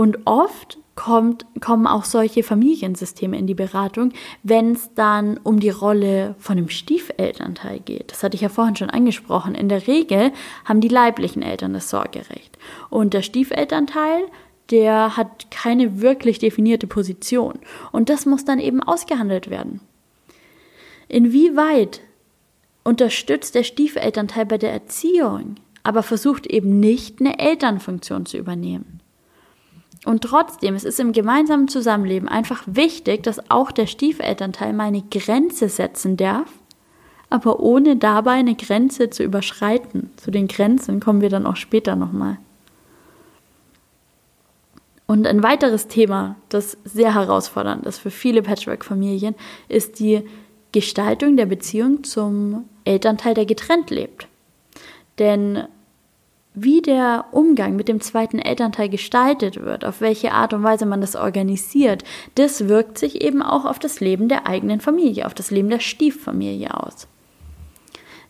Und 0.00 0.20
oft 0.24 0.78
kommt, 0.94 1.44
kommen 1.60 1.86
auch 1.86 2.06
solche 2.06 2.42
Familiensysteme 2.42 3.36
in 3.36 3.46
die 3.46 3.52
Beratung, 3.52 4.14
wenn 4.42 4.72
es 4.72 4.94
dann 4.94 5.36
um 5.36 5.60
die 5.60 5.68
Rolle 5.68 6.36
von 6.38 6.56
dem 6.56 6.70
Stiefelternteil 6.70 7.80
geht. 7.80 8.10
Das 8.10 8.22
hatte 8.22 8.34
ich 8.34 8.40
ja 8.40 8.48
vorhin 8.48 8.76
schon 8.76 8.88
angesprochen. 8.88 9.54
In 9.54 9.68
der 9.68 9.86
Regel 9.86 10.32
haben 10.64 10.80
die 10.80 10.88
leiblichen 10.88 11.42
Eltern 11.42 11.74
das 11.74 11.90
Sorgerecht. 11.90 12.56
Und 12.88 13.12
der 13.12 13.20
Stiefelternteil, 13.20 14.22
der 14.70 15.18
hat 15.18 15.50
keine 15.50 16.00
wirklich 16.00 16.38
definierte 16.38 16.86
Position. 16.86 17.58
Und 17.92 18.08
das 18.08 18.24
muss 18.24 18.46
dann 18.46 18.58
eben 18.58 18.82
ausgehandelt 18.82 19.50
werden. 19.50 19.82
Inwieweit 21.08 22.00
unterstützt 22.84 23.54
der 23.54 23.64
Stiefelternteil 23.64 24.46
bei 24.46 24.56
der 24.56 24.72
Erziehung, 24.72 25.56
aber 25.82 26.02
versucht 26.02 26.46
eben 26.46 26.80
nicht 26.80 27.20
eine 27.20 27.38
Elternfunktion 27.38 28.24
zu 28.24 28.38
übernehmen? 28.38 28.99
Und 30.04 30.22
trotzdem, 30.22 30.74
es 30.74 30.84
ist 30.84 30.98
im 30.98 31.12
gemeinsamen 31.12 31.68
Zusammenleben 31.68 32.28
einfach 32.28 32.62
wichtig, 32.66 33.22
dass 33.22 33.50
auch 33.50 33.70
der 33.70 33.86
Stiefelternteil 33.86 34.72
mal 34.72 34.84
eine 34.84 35.02
Grenze 35.02 35.68
setzen 35.68 36.16
darf, 36.16 36.48
aber 37.28 37.60
ohne 37.60 37.96
dabei 37.96 38.32
eine 38.32 38.54
Grenze 38.54 39.10
zu 39.10 39.22
überschreiten. 39.22 40.10
Zu 40.16 40.30
den 40.30 40.48
Grenzen 40.48 41.00
kommen 41.00 41.20
wir 41.20 41.28
dann 41.28 41.46
auch 41.46 41.56
später 41.56 41.96
nochmal. 41.96 42.38
Und 45.06 45.26
ein 45.26 45.42
weiteres 45.42 45.88
Thema, 45.88 46.36
das 46.50 46.78
sehr 46.84 47.14
herausfordernd 47.14 47.84
ist 47.84 47.98
für 47.98 48.12
viele 48.12 48.42
Patchwork-Familien, 48.42 49.34
ist 49.68 49.98
die 49.98 50.22
Gestaltung 50.72 51.36
der 51.36 51.46
Beziehung 51.46 52.04
zum 52.04 52.64
Elternteil, 52.84 53.34
der 53.34 53.44
getrennt 53.44 53.90
lebt. 53.90 54.28
Denn 55.18 55.64
wie 56.62 56.82
der 56.82 57.26
Umgang 57.32 57.76
mit 57.76 57.88
dem 57.88 58.00
zweiten 58.00 58.38
Elternteil 58.38 58.88
gestaltet 58.88 59.62
wird, 59.62 59.84
auf 59.84 60.00
welche 60.00 60.32
Art 60.32 60.52
und 60.52 60.62
Weise 60.62 60.86
man 60.86 61.00
das 61.00 61.16
organisiert, 61.16 62.04
das 62.34 62.68
wirkt 62.68 62.98
sich 62.98 63.22
eben 63.22 63.42
auch 63.42 63.64
auf 63.64 63.78
das 63.78 64.00
Leben 64.00 64.28
der 64.28 64.46
eigenen 64.46 64.80
Familie, 64.80 65.26
auf 65.26 65.34
das 65.34 65.50
Leben 65.50 65.70
der 65.70 65.80
Stieffamilie 65.80 66.74
aus. 66.74 67.06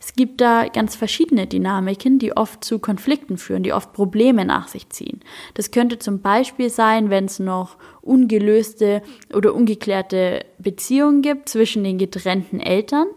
Es 0.02 0.14
gibt 0.14 0.40
da 0.40 0.66
ganz 0.68 0.96
verschiedene 0.96 1.46
Dynamiken, 1.46 2.18
die 2.18 2.34
oft 2.34 2.64
zu 2.64 2.78
Konflikten 2.78 3.36
führen, 3.36 3.62
die 3.62 3.74
oft 3.74 3.92
Probleme 3.92 4.46
nach 4.46 4.66
sich 4.66 4.88
ziehen. 4.88 5.20
Das 5.52 5.72
könnte 5.72 5.98
zum 5.98 6.22
Beispiel 6.22 6.70
sein, 6.70 7.10
wenn 7.10 7.26
es 7.26 7.38
noch 7.38 7.76
ungelöste 8.00 9.02
oder 9.34 9.54
ungeklärte 9.54 10.46
Beziehungen 10.58 11.20
gibt 11.20 11.50
zwischen 11.50 11.84
den 11.84 11.98
getrennten 11.98 12.60
Eltern 12.60 13.08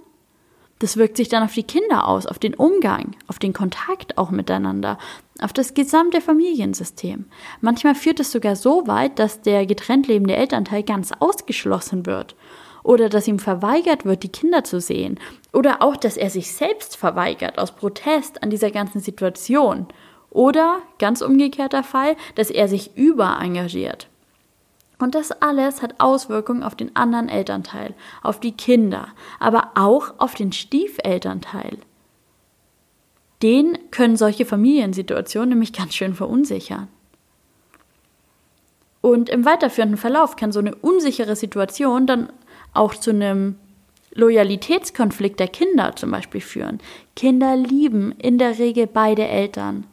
das 0.83 0.97
wirkt 0.97 1.15
sich 1.15 1.29
dann 1.29 1.43
auf 1.43 1.53
die 1.53 1.63
Kinder 1.63 2.09
aus, 2.09 2.25
auf 2.25 2.39
den 2.39 2.55
Umgang, 2.55 3.15
auf 3.27 3.39
den 3.39 3.53
Kontakt 3.53 4.17
auch 4.17 4.31
miteinander, 4.31 4.97
auf 5.39 5.53
das 5.53 5.73
gesamte 5.73 6.19
Familiensystem. 6.19 7.23
Manchmal 7.61 7.95
führt 7.95 8.19
es 8.19 8.33
sogar 8.33 8.57
so 8.57 8.85
weit, 8.85 9.17
dass 9.17 9.41
der 9.41 9.65
getrennt 9.65 10.09
lebende 10.09 10.35
Elternteil 10.35 10.83
ganz 10.83 11.13
ausgeschlossen 11.17 12.05
wird 12.05 12.35
oder 12.83 13.07
dass 13.07 13.29
ihm 13.29 13.39
verweigert 13.39 14.03
wird, 14.03 14.23
die 14.23 14.31
Kinder 14.31 14.65
zu 14.65 14.81
sehen 14.81 15.21
oder 15.53 15.81
auch, 15.81 15.95
dass 15.95 16.17
er 16.17 16.29
sich 16.29 16.51
selbst 16.51 16.97
verweigert 16.97 17.59
aus 17.59 17.71
Protest 17.71 18.43
an 18.43 18.49
dieser 18.49 18.69
ganzen 18.69 18.99
Situation 18.99 19.87
oder 20.31 20.81
ganz 20.99 21.21
umgekehrter 21.21 21.83
Fall, 21.83 22.17
dass 22.35 22.49
er 22.49 22.67
sich 22.67 22.97
überengagiert. 22.97 24.09
Und 24.99 25.15
das 25.15 25.31
alles 25.31 25.81
hat 25.81 25.99
Auswirkungen 25.99 26.63
auf 26.63 26.75
den 26.75 26.95
anderen 26.95 27.29
Elternteil, 27.29 27.93
auf 28.21 28.39
die 28.39 28.53
Kinder, 28.53 29.07
aber 29.39 29.71
auch 29.75 30.13
auf 30.17 30.33
den 30.35 30.51
Stiefelternteil. 30.51 31.77
Den 33.41 33.77
können 33.91 34.15
solche 34.15 34.45
Familiensituationen 34.45 35.49
nämlich 35.49 35.73
ganz 35.73 35.95
schön 35.95 36.15
verunsichern. 36.15 36.87
Und 39.01 39.29
im 39.29 39.43
weiterführenden 39.43 39.97
Verlauf 39.97 40.37
kann 40.37 40.53
so 40.53 40.59
eine 40.59 40.75
unsichere 40.75 41.35
Situation 41.35 42.07
dann 42.07 42.31
auch 42.73 42.95
zu 42.95 43.09
einem 43.09 43.57
Loyalitätskonflikt 44.13 45.39
der 45.41 45.49
Kinder 45.49 45.95
zum 45.95 46.11
Beispiel 46.11 46.39
führen. 46.39 46.79
Kinder 47.15 47.57
lieben 47.57 48.13
in 48.13 48.37
der 48.37 48.59
Regel 48.59 48.87
beide 48.87 49.27
Eltern. 49.27 49.85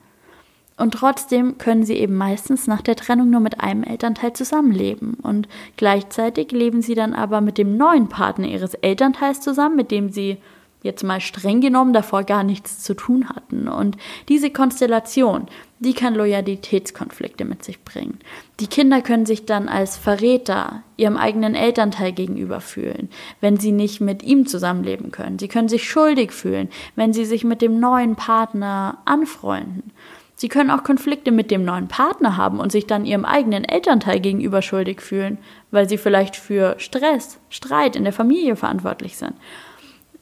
Und 0.81 0.93
trotzdem 0.93 1.59
können 1.59 1.85
sie 1.85 1.97
eben 1.97 2.17
meistens 2.17 2.67
nach 2.67 2.81
der 2.81 2.97
Trennung 2.97 3.29
nur 3.29 3.41
mit 3.41 3.61
einem 3.61 3.83
Elternteil 3.83 4.33
zusammenleben. 4.33 5.13
Und 5.23 5.47
gleichzeitig 5.77 6.53
leben 6.53 6.81
sie 6.81 6.95
dann 6.95 7.13
aber 7.13 7.43
mit 7.43 7.59
dem 7.59 7.77
neuen 7.77 8.09
Partner 8.09 8.49
ihres 8.49 8.73
Elternteils 8.73 9.43
zusammen, 9.43 9.77
mit 9.77 9.91
dem 9.91 10.09
sie 10.11 10.39
jetzt 10.83 11.05
mal 11.05 11.21
streng 11.21 11.61
genommen 11.61 11.93
davor 11.93 12.25
gar 12.25 12.45
nichts 12.45 12.83
zu 12.83 12.95
tun 12.95 13.29
hatten. 13.29 13.69
Und 13.69 13.99
diese 14.31 14.49
Konstellation, 14.49 15.49
die 15.81 15.93
kann 15.93 16.15
Loyalitätskonflikte 16.15 17.45
mit 17.45 17.63
sich 17.63 17.85
bringen. 17.85 18.19
Die 18.59 18.67
Kinder 18.67 19.03
können 19.03 19.27
sich 19.27 19.45
dann 19.45 19.69
als 19.69 19.99
Verräter 19.99 20.83
ihrem 20.97 21.19
eigenen 21.19 21.55
Elternteil 21.55 22.13
gegenüber 22.13 22.63
fühlen, 22.63 23.11
wenn 23.43 23.59
sie 23.59 23.73
nicht 23.73 24.01
mit 24.01 24.23
ihm 24.23 24.47
zusammenleben 24.47 25.11
können. 25.11 25.39
Sie 25.39 25.49
können 25.49 25.69
sich 25.69 25.87
schuldig 25.87 26.33
fühlen, 26.33 26.71
wenn 26.97 27.13
sie 27.13 27.27
sich 27.27 27.45
mit 27.45 27.61
dem 27.61 27.79
neuen 27.79 28.17
Partner 28.17 28.97
anfreunden. 29.05 29.93
Sie 30.41 30.49
können 30.49 30.71
auch 30.71 30.85
Konflikte 30.85 31.33
mit 31.33 31.51
dem 31.51 31.67
neuen 31.67 31.87
Partner 31.87 32.39
haben 32.39 32.61
und 32.61 32.73
sich 32.73 32.87
dann 32.87 33.05
ihrem 33.05 33.27
eigenen 33.27 33.63
Elternteil 33.63 34.21
gegenüber 34.21 34.63
schuldig 34.63 35.03
fühlen, 35.03 35.37
weil 35.71 35.87
sie 35.87 35.99
vielleicht 35.99 36.35
für 36.35 36.77
Stress, 36.79 37.39
Streit 37.51 37.95
in 37.95 38.05
der 38.05 38.15
Familie 38.15 38.57
verantwortlich 38.57 39.19
sind. 39.19 39.35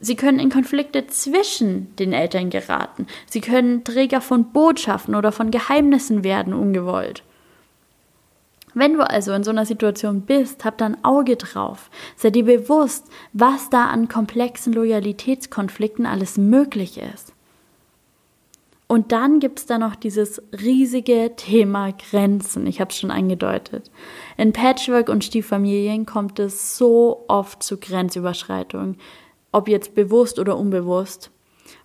Sie 0.01 0.17
können 0.17 0.39
in 0.39 0.49
Konflikte 0.49 1.07
zwischen 1.07 1.95
den 1.95 2.11
Eltern 2.11 2.49
geraten. 2.49 3.07
Sie 3.27 3.39
können 3.39 3.85
Träger 3.85 4.19
von 4.19 4.51
Botschaften 4.51 5.15
oder 5.15 5.31
von 5.31 5.51
Geheimnissen 5.51 6.25
werden, 6.25 6.53
ungewollt. 6.53 7.23
Wenn 8.73 8.95
du 8.95 9.09
also 9.09 9.31
in 9.31 9.45
so 9.45 9.51
einer 9.51 9.65
Situation 9.65 10.23
bist, 10.23 10.65
hab 10.65 10.77
da 10.79 10.87
ein 10.87 11.01
Auge 11.05 11.37
drauf. 11.37 11.89
Sei 12.17 12.29
dir 12.29 12.43
bewusst, 12.43 13.07
was 13.31 13.69
da 13.69 13.85
an 13.85 14.09
komplexen 14.09 14.73
Loyalitätskonflikten 14.73 16.05
alles 16.05 16.37
möglich 16.37 16.99
ist. 16.99 17.31
Und 18.89 19.13
dann 19.13 19.39
gibt 19.39 19.59
es 19.59 19.65
da 19.67 19.77
noch 19.77 19.95
dieses 19.95 20.41
riesige 20.51 21.33
Thema 21.37 21.93
Grenzen. 21.93 22.67
Ich 22.67 22.81
habe 22.81 22.89
es 22.89 22.97
schon 22.97 23.11
angedeutet. 23.11 23.91
In 24.35 24.51
Patchwork 24.51 25.07
und 25.07 25.23
Stieffamilien 25.23 26.05
kommt 26.05 26.39
es 26.39 26.75
so 26.75 27.23
oft 27.27 27.63
zu 27.63 27.77
Grenzüberschreitungen 27.77 28.97
ob 29.51 29.67
jetzt 29.67 29.95
bewusst 29.95 30.39
oder 30.39 30.57
unbewusst. 30.57 31.31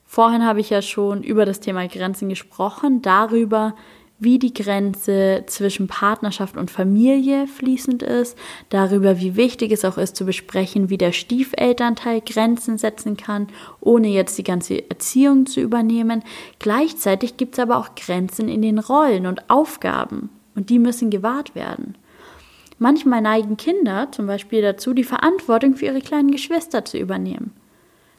Vorhin 0.05 0.45
habe 0.45 0.61
ich 0.61 0.71
ja 0.71 0.83
schon 0.83 1.23
über 1.23 1.47
das 1.47 1.61
Thema 1.61 1.89
Grenzen 1.89 2.29
gesprochen, 2.29 3.03
darüber, 3.03 3.75
wie 4.25 4.39
die 4.39 4.53
Grenze 4.53 5.45
zwischen 5.47 5.87
Partnerschaft 5.87 6.57
und 6.57 6.71
Familie 6.71 7.47
fließend 7.47 8.03
ist, 8.03 8.37
darüber, 8.71 9.21
wie 9.21 9.37
wichtig 9.37 9.71
es 9.71 9.85
auch 9.85 9.99
ist 9.99 10.17
zu 10.17 10.25
besprechen, 10.25 10.91
wie 10.91 10.99
der 10.99 11.13
Stiefelternteil 11.13 12.21
Grenzen 12.23 12.79
setzen 12.79 13.17
kann, 13.17 13.49
ohne 13.81 14.09
jetzt 14.09 14.37
die 14.39 14.43
ganze 14.43 14.91
Erziehung 14.91 15.47
zu 15.47 15.61
übernehmen. 15.61 16.25
Gleichzeitig 16.59 17.37
gibt 17.37 17.55
es 17.55 17.61
aber 17.61 17.79
auch 17.79 17.95
Grenzen 17.95 18.49
in 18.49 18.63
den 18.63 18.79
Rollen 18.79 19.27
und 19.27 19.49
Aufgaben 19.49 20.31
und 20.57 20.71
die 20.71 20.79
müssen 20.79 21.11
gewahrt 21.11 21.55
werden. 21.55 21.97
Manchmal 22.79 23.21
neigen 23.21 23.57
Kinder 23.57 24.09
zum 24.11 24.27
Beispiel 24.27 24.61
dazu, 24.61 24.95
die 24.95 25.05
Verantwortung 25.05 25.77
für 25.77 25.87
ihre 25.87 26.01
kleinen 26.01 26.31
Geschwister 26.31 26.85
zu 26.85 26.99
übernehmen. 26.99 27.53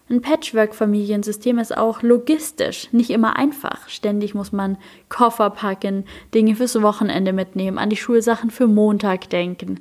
Ein 0.09 0.21
Patchwork-Familiensystem 0.21 1.57
ist 1.57 1.75
auch 1.75 2.01
logistisch 2.01 2.89
nicht 2.91 3.09
immer 3.09 3.37
einfach. 3.37 3.89
Ständig 3.89 4.35
muss 4.35 4.51
man 4.51 4.77
Koffer 5.09 5.49
packen, 5.49 6.05
Dinge 6.33 6.55
fürs 6.55 6.79
Wochenende 6.81 7.33
mitnehmen, 7.33 7.77
an 7.79 7.89
die 7.89 7.95
Schulsachen 7.95 8.51
für 8.51 8.67
Montag 8.67 9.29
denken. 9.29 9.79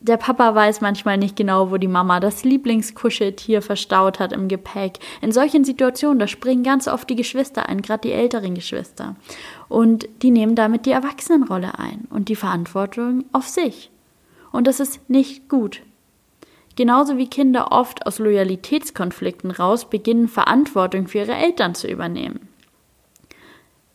Der 0.00 0.18
Papa 0.18 0.54
weiß 0.54 0.82
manchmal 0.82 1.16
nicht 1.16 1.34
genau, 1.34 1.70
wo 1.70 1.78
die 1.78 1.88
Mama 1.88 2.20
das 2.20 2.44
Lieblingskuscheltier 2.44 3.62
verstaut 3.62 4.20
hat 4.20 4.34
im 4.34 4.48
Gepäck. 4.48 4.98
In 5.22 5.32
solchen 5.32 5.64
Situationen, 5.64 6.18
da 6.18 6.26
springen 6.26 6.62
ganz 6.62 6.86
oft 6.86 7.08
die 7.08 7.16
Geschwister 7.16 7.66
ein, 7.66 7.80
gerade 7.80 8.08
die 8.08 8.12
älteren 8.12 8.54
Geschwister. 8.54 9.16
Und 9.68 10.06
die 10.20 10.30
nehmen 10.30 10.56
damit 10.56 10.84
die 10.84 10.90
Erwachsenenrolle 10.90 11.78
ein 11.78 12.06
und 12.10 12.28
die 12.28 12.36
Verantwortung 12.36 13.24
auf 13.32 13.48
sich 13.48 13.90
und 14.54 14.68
das 14.68 14.78
ist 14.78 15.10
nicht 15.10 15.48
gut. 15.48 15.82
Genauso 16.76 17.16
wie 17.16 17.28
Kinder 17.28 17.70
oft 17.70 18.06
aus 18.06 18.18
Loyalitätskonflikten 18.18 19.50
raus 19.50 19.88
beginnen, 19.88 20.28
Verantwortung 20.28 21.06
für 21.06 21.18
ihre 21.18 21.34
Eltern 21.34 21.74
zu 21.74 21.88
übernehmen. 21.88 22.48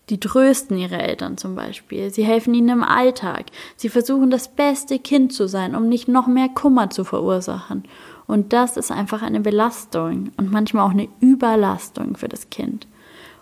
Die 0.10 0.20
trösten 0.20 0.78
ihre 0.78 0.98
Eltern 0.98 1.38
zum 1.38 1.56
Beispiel, 1.56 2.10
sie 2.10 2.24
helfen 2.24 2.56
ihnen 2.56 2.70
im 2.70 2.84
Alltag, 2.84 3.46
sie 3.76 3.90
versuchen 3.90 4.32
das 4.32 4.48
beste 4.48 4.98
Kind 4.98 5.34
zu 5.34 5.48
sein, 5.48 5.76
um 5.76 5.88
nicht 5.88 6.08
noch 6.08 6.26
mehr 6.26 6.50
Kummer 6.50 6.90
zu 6.90 7.04
verursachen. 7.04 7.84
Und 8.26 8.54
das 8.54 8.76
ist 8.76 8.92
einfach 8.92 9.22
eine 9.22 9.40
Belastung 9.40 10.32
und 10.38 10.52
manchmal 10.52 10.86
auch 10.86 10.92
eine 10.92 11.10
Überlastung 11.20 12.16
für 12.16 12.28
das 12.28 12.50
Kind. 12.50 12.88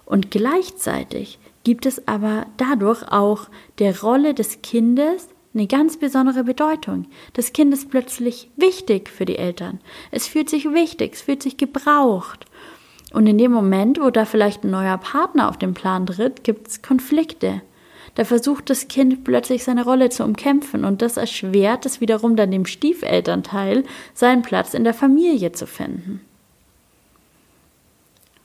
Und 0.06 0.30
gleichzeitig 0.32 1.40
gibt 1.64 1.86
es 1.86 2.08
aber 2.08 2.46
dadurch 2.58 3.04
auch 3.12 3.50
der 3.80 4.00
Rolle 4.02 4.34
des 4.34 4.62
Kindes 4.62 5.30
eine 5.58 5.68
ganz 5.68 5.98
besondere 5.98 6.44
Bedeutung. 6.44 7.06
Das 7.34 7.52
Kind 7.52 7.74
ist 7.74 7.90
plötzlich 7.90 8.50
wichtig 8.56 9.10
für 9.10 9.26
die 9.26 9.38
Eltern. 9.38 9.80
Es 10.12 10.28
fühlt 10.28 10.50
sich 10.50 10.66
wichtig, 10.72 11.14
es 11.14 11.22
fühlt 11.22 11.42
sich 11.42 11.58
gebraucht. 11.58 12.46
Und 13.12 13.26
in 13.26 13.38
dem 13.38 13.52
Moment, 13.52 14.00
wo 14.00 14.10
da 14.10 14.26
vielleicht 14.26 14.64
ein 14.64 14.72
neuer 14.72 14.98
Partner 14.98 15.50
auf 15.50 15.58
den 15.58 15.74
Plan 15.74 16.06
tritt, 16.06 16.44
gibt 16.44 16.68
es 16.68 16.82
Konflikte. 16.82 17.62
Da 18.16 18.26
versucht 18.26 18.70
das 18.70 18.88
Kind 18.88 19.24
plötzlich 19.24 19.64
seine 19.64 19.84
Rolle 19.84 20.10
zu 20.10 20.24
umkämpfen 20.24 20.86
und 20.86 21.02
das 21.02 21.18
erschwert 21.18 21.86
es 21.86 22.02
wiederum 22.02 22.36
dann 22.36 22.52
dem 22.52 22.66
Stiefelternteil, 22.66 23.84
seinen 24.14 24.42
Platz 24.42 24.74
in 24.74 24.84
der 24.84 24.94
Familie 24.94 25.52
zu 25.52 25.68
finden. 25.68 26.22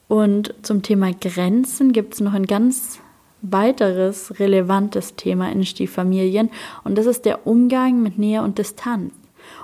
Und 0.08 0.54
zum 0.62 0.82
Thema 0.82 1.12
Grenzen 1.12 1.92
gibt 1.92 2.14
es 2.14 2.20
noch 2.20 2.34
ein 2.34 2.46
ganz 2.46 3.00
weiteres 3.42 4.38
relevantes 4.38 5.16
Thema 5.16 5.50
in 5.50 5.64
Stieffamilien 5.64 6.50
und 6.84 6.96
das 6.96 7.06
ist 7.06 7.24
der 7.24 7.46
Umgang 7.46 8.02
mit 8.02 8.18
Nähe 8.18 8.42
und 8.42 8.58
Distanz. 8.58 9.12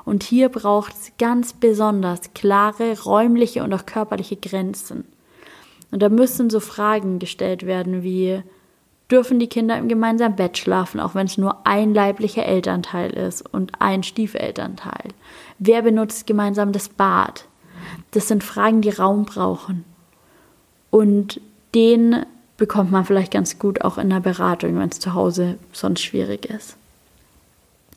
Und 0.05 0.23
hier 0.23 0.49
braucht 0.49 0.95
es 0.95 1.13
ganz 1.19 1.53
besonders 1.53 2.35
klare 2.35 3.01
räumliche 3.03 3.63
und 3.63 3.73
auch 3.73 3.87
körperliche 3.87 4.37
Grenzen. 4.37 5.05
Und 5.91 6.03
da 6.03 6.09
müssen 6.09 6.51
so 6.51 6.61
Fragen 6.61 7.19
gestellt 7.19 7.65
werden 7.65 8.03
wie, 8.03 8.43
dürfen 9.11 9.39
die 9.39 9.49
Kinder 9.49 9.79
im 9.79 9.89
gemeinsamen 9.89 10.37
Bett 10.37 10.59
schlafen, 10.59 11.01
auch 11.01 11.15
wenn 11.15 11.27
es 11.27 11.39
nur 11.39 11.67
ein 11.67 11.95
leiblicher 11.95 12.45
Elternteil 12.45 13.11
ist 13.11 13.43
und 13.53 13.73
ein 13.81 14.03
Stiefelternteil? 14.03 15.13
Wer 15.59 15.83
benutzt 15.83 16.27
gemeinsam 16.27 16.73
das 16.73 16.89
Bad? 16.89 17.47
Das 18.11 18.29
sind 18.29 18.45
Fragen, 18.45 18.81
die 18.83 18.91
Raum 18.91 19.25
brauchen. 19.25 19.85
Und 20.91 21.41
den 21.75 22.25
bekommt 22.59 22.91
man 22.91 23.07
vielleicht 23.07 23.33
ganz 23.33 23.59
gut 23.59 23.81
auch 23.81 23.97
in 23.97 24.11
der 24.11 24.21
Beratung, 24.21 24.79
wenn 24.79 24.91
es 24.91 24.99
zu 24.99 25.15
Hause 25.15 25.57
sonst 25.73 26.03
schwierig 26.03 26.45
ist. 26.45 26.77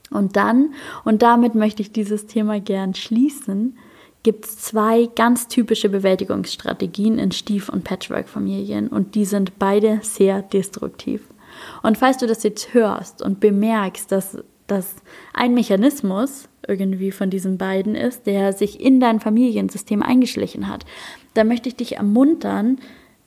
Und 0.10 0.36
dann, 0.38 0.74
und 1.04 1.22
damit 1.22 1.56
möchte 1.56 1.82
ich 1.82 1.92
dieses 1.92 2.28
Thema 2.28 2.60
gern 2.62 2.94
schließen, 2.94 3.78
gibt 4.24 4.46
es 4.46 4.60
zwei 4.60 5.10
ganz 5.16 5.48
typische 5.48 5.90
Bewältigungsstrategien 5.90 7.18
in 7.18 7.32
Stief- 7.32 7.70
und 7.70 7.84
Patchwork-Familien 7.84 8.88
und 8.88 9.16
die 9.16 9.26
sind 9.26 9.58
beide 9.58 10.00
sehr 10.04 10.42
destruktiv. 10.42 11.22
Und 11.82 11.98
falls 11.98 12.18
du 12.18 12.28
das 12.28 12.44
jetzt 12.44 12.74
hörst 12.74 13.22
und 13.22 13.40
bemerkst, 13.40 14.12
dass 14.12 14.38
das 14.68 14.96
ein 15.34 15.54
Mechanismus 15.54 16.48
irgendwie 16.68 17.12
von 17.12 17.30
diesen 17.30 17.58
beiden 17.58 17.96
ist, 17.96 18.28
der 18.28 18.54
sich 18.54 18.80
in 18.80 19.00
dein 19.00 19.20
Familiensystem 19.20 20.04
eingeschlichen 20.04 20.68
hat, 20.68 20.86
dann 21.34 21.48
möchte 21.48 21.70
ich 21.70 21.76
dich 21.76 21.98
ermuntern, 21.98 22.78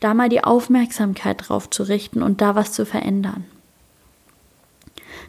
da 0.01 0.15
mal 0.15 0.29
die 0.29 0.45
Aufmerksamkeit 0.45 1.49
drauf 1.49 1.71
zu 1.71 1.83
richten 1.85 2.23
und 2.23 2.41
da 2.41 2.55
was 2.55 2.73
zu 2.73 2.85
verändern. 2.85 3.45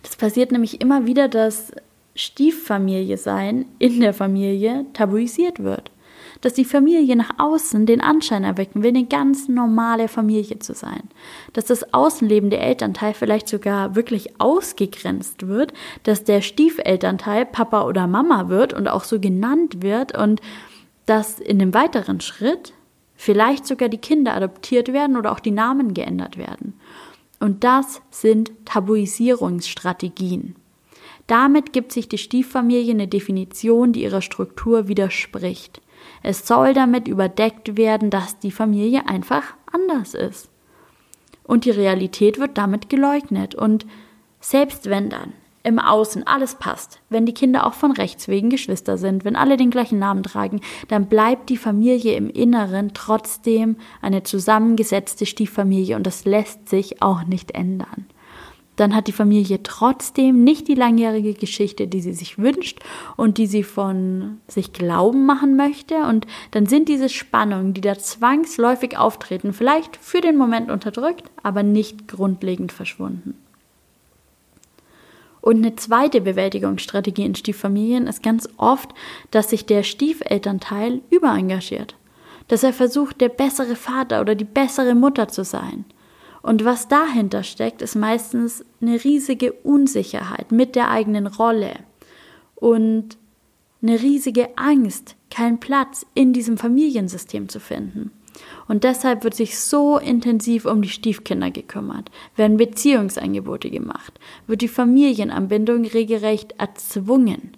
Das 0.03 0.15
passiert 0.15 0.51
nämlich 0.51 0.81
immer 0.81 1.05
wieder, 1.05 1.27
dass 1.27 1.71
Stieffamilie 2.15 3.17
sein 3.17 3.65
in 3.79 3.99
der 3.99 4.13
Familie 4.13 4.85
tabuisiert 4.93 5.63
wird. 5.63 5.91
Dass 6.41 6.53
die 6.53 6.65
Familie 6.65 7.15
nach 7.15 7.31
außen 7.39 7.85
den 7.85 8.01
Anschein 8.01 8.43
erwecken 8.43 8.83
will, 8.83 8.89
eine 8.89 9.05
ganz 9.05 9.47
normale 9.47 10.07
Familie 10.07 10.59
zu 10.59 10.73
sein. 10.73 11.09
Dass 11.53 11.65
das 11.65 11.93
Außenleben 11.93 12.49
der 12.49 12.61
Elternteil 12.61 13.13
vielleicht 13.13 13.47
sogar 13.47 13.95
wirklich 13.95 14.39
ausgegrenzt 14.39 15.47
wird, 15.47 15.73
dass 16.03 16.23
der 16.23 16.41
Stiefelternteil 16.41 17.45
Papa 17.45 17.85
oder 17.85 18.07
Mama 18.07 18.47
wird 18.49 18.73
und 18.73 18.87
auch 18.87 19.03
so 19.03 19.19
genannt 19.19 19.81
wird 19.81 20.17
und 20.17 20.41
dass 21.05 21.39
in 21.39 21.59
dem 21.59 21.73
weiteren 21.73 22.21
Schritt 22.21 22.73
Vielleicht 23.15 23.65
sogar 23.65 23.89
die 23.89 23.97
Kinder 23.97 24.33
adoptiert 24.33 24.93
werden 24.93 25.17
oder 25.17 25.31
auch 25.31 25.39
die 25.39 25.51
Namen 25.51 25.93
geändert 25.93 26.37
werden. 26.37 26.79
Und 27.39 27.63
das 27.63 28.01
sind 28.11 28.51
Tabuisierungsstrategien. 28.65 30.55
Damit 31.27 31.73
gibt 31.73 31.91
sich 31.91 32.07
die 32.07 32.17
Stieffamilie 32.17 32.93
eine 32.93 33.07
Definition, 33.07 33.93
die 33.93 34.03
ihrer 34.03 34.21
Struktur 34.21 34.87
widerspricht. 34.87 35.81
Es 36.21 36.47
soll 36.47 36.73
damit 36.73 37.07
überdeckt 37.07 37.77
werden, 37.77 38.09
dass 38.09 38.39
die 38.39 38.51
Familie 38.51 39.07
einfach 39.07 39.55
anders 39.71 40.13
ist. 40.13 40.49
Und 41.43 41.65
die 41.65 41.71
Realität 41.71 42.39
wird 42.39 42.57
damit 42.57 42.89
geleugnet. 42.89 43.55
Und 43.55 43.85
selbst 44.39 44.89
wenn 44.89 45.09
dann 45.09 45.33
im 45.65 45.79
Außen 45.79 46.27
alles 46.27 46.55
passt, 46.55 46.99
wenn 47.09 47.25
die 47.25 47.33
Kinder 47.33 47.65
auch 47.65 47.73
von 47.73 47.91
rechts 47.91 48.27
wegen 48.27 48.49
Geschwister 48.49 48.97
sind, 48.97 49.25
wenn 49.25 49.35
alle 49.35 49.57
den 49.57 49.71
gleichen 49.71 49.97
Namen 49.97 50.21
tragen, 50.21 50.61
dann 50.89 51.07
bleibt 51.07 51.49
die 51.49 51.57
Familie 51.57 52.15
im 52.15 52.29
Inneren 52.29 52.93
trotzdem 52.93 53.77
eine 54.01 54.21
zusammengesetzte 54.21 55.25
Stieffamilie 55.25 55.95
und 55.95 56.05
das 56.05 56.25
lässt 56.25 56.69
sich 56.69 57.01
auch 57.01 57.23
nicht 57.23 57.51
ändern. 57.51 58.05
Dann 58.75 58.93
hat 58.93 59.07
die 59.07 59.13
Familie 59.13 59.63
trotzdem 59.63 60.43
nicht 60.43 60.67
die 60.67 60.75
langjährige 60.75 61.33
Geschichte, 61.33 61.87
die 61.87 62.01
sie 62.01 62.13
sich 62.13 62.37
wünscht 62.37 62.79
und 63.15 63.37
die 63.37 63.47
sie 63.47 63.63
von 63.63 64.41
sich 64.47 64.73
glauben 64.73 65.25
machen 65.25 65.55
möchte. 65.55 65.95
Und 66.03 66.27
dann 66.51 66.65
sind 66.65 66.89
diese 66.89 67.07
Spannungen, 67.07 67.73
die 67.73 67.81
da 67.81 67.97
zwangsläufig 67.97 68.97
auftreten, 68.97 69.53
vielleicht 69.53 69.95
für 69.95 70.19
den 70.19 70.37
Moment 70.37 70.69
unterdrückt, 70.69 71.31
aber 71.41 71.63
nicht 71.63 72.09
grundlegend 72.09 72.73
verschwunden. 72.73 73.35
Und 75.45 75.57
eine 75.57 75.75
zweite 75.75 76.21
Bewältigungsstrategie 76.21 77.23
in 77.23 77.35
Stieffamilien 77.35 78.07
ist 78.07 78.23
ganz 78.23 78.49
oft, 78.57 78.89
dass 79.29 79.51
sich 79.51 79.67
der 79.67 79.83
Stiefelternteil 79.83 81.01
überengagiert. 81.11 81.95
Dass 82.47 82.63
er 82.63 82.73
versucht, 82.73 83.21
der 83.21 83.29
bessere 83.29 83.75
Vater 83.75 84.21
oder 84.21 84.33
die 84.33 84.43
bessere 84.43 84.95
Mutter 84.95 85.27
zu 85.27 85.43
sein. 85.43 85.85
Und 86.41 86.65
was 86.65 86.87
dahinter 86.87 87.43
steckt, 87.43 87.83
ist 87.83 87.93
meistens 87.93 88.65
eine 88.81 89.03
riesige 89.03 89.53
Unsicherheit 89.53 90.51
mit 90.51 90.75
der 90.75 90.89
eigenen 90.89 91.27
Rolle 91.27 91.75
und 92.55 93.15
eine 93.83 94.01
riesige 94.01 94.57
Angst, 94.57 95.15
keinen 95.29 95.59
Platz 95.59 96.07
in 96.15 96.33
diesem 96.33 96.57
Familiensystem 96.57 97.49
zu 97.49 97.59
finden. 97.59 98.09
Und 98.67 98.83
deshalb 98.83 99.23
wird 99.23 99.35
sich 99.35 99.59
so 99.59 99.97
intensiv 99.97 100.65
um 100.65 100.81
die 100.81 100.89
Stiefkinder 100.89 101.51
gekümmert, 101.51 102.09
werden 102.35 102.57
Beziehungsangebote 102.57 103.69
gemacht, 103.69 104.19
wird 104.47 104.61
die 104.61 104.67
Familienanbindung 104.67 105.85
regelrecht 105.85 106.55
erzwungen. 106.57 107.57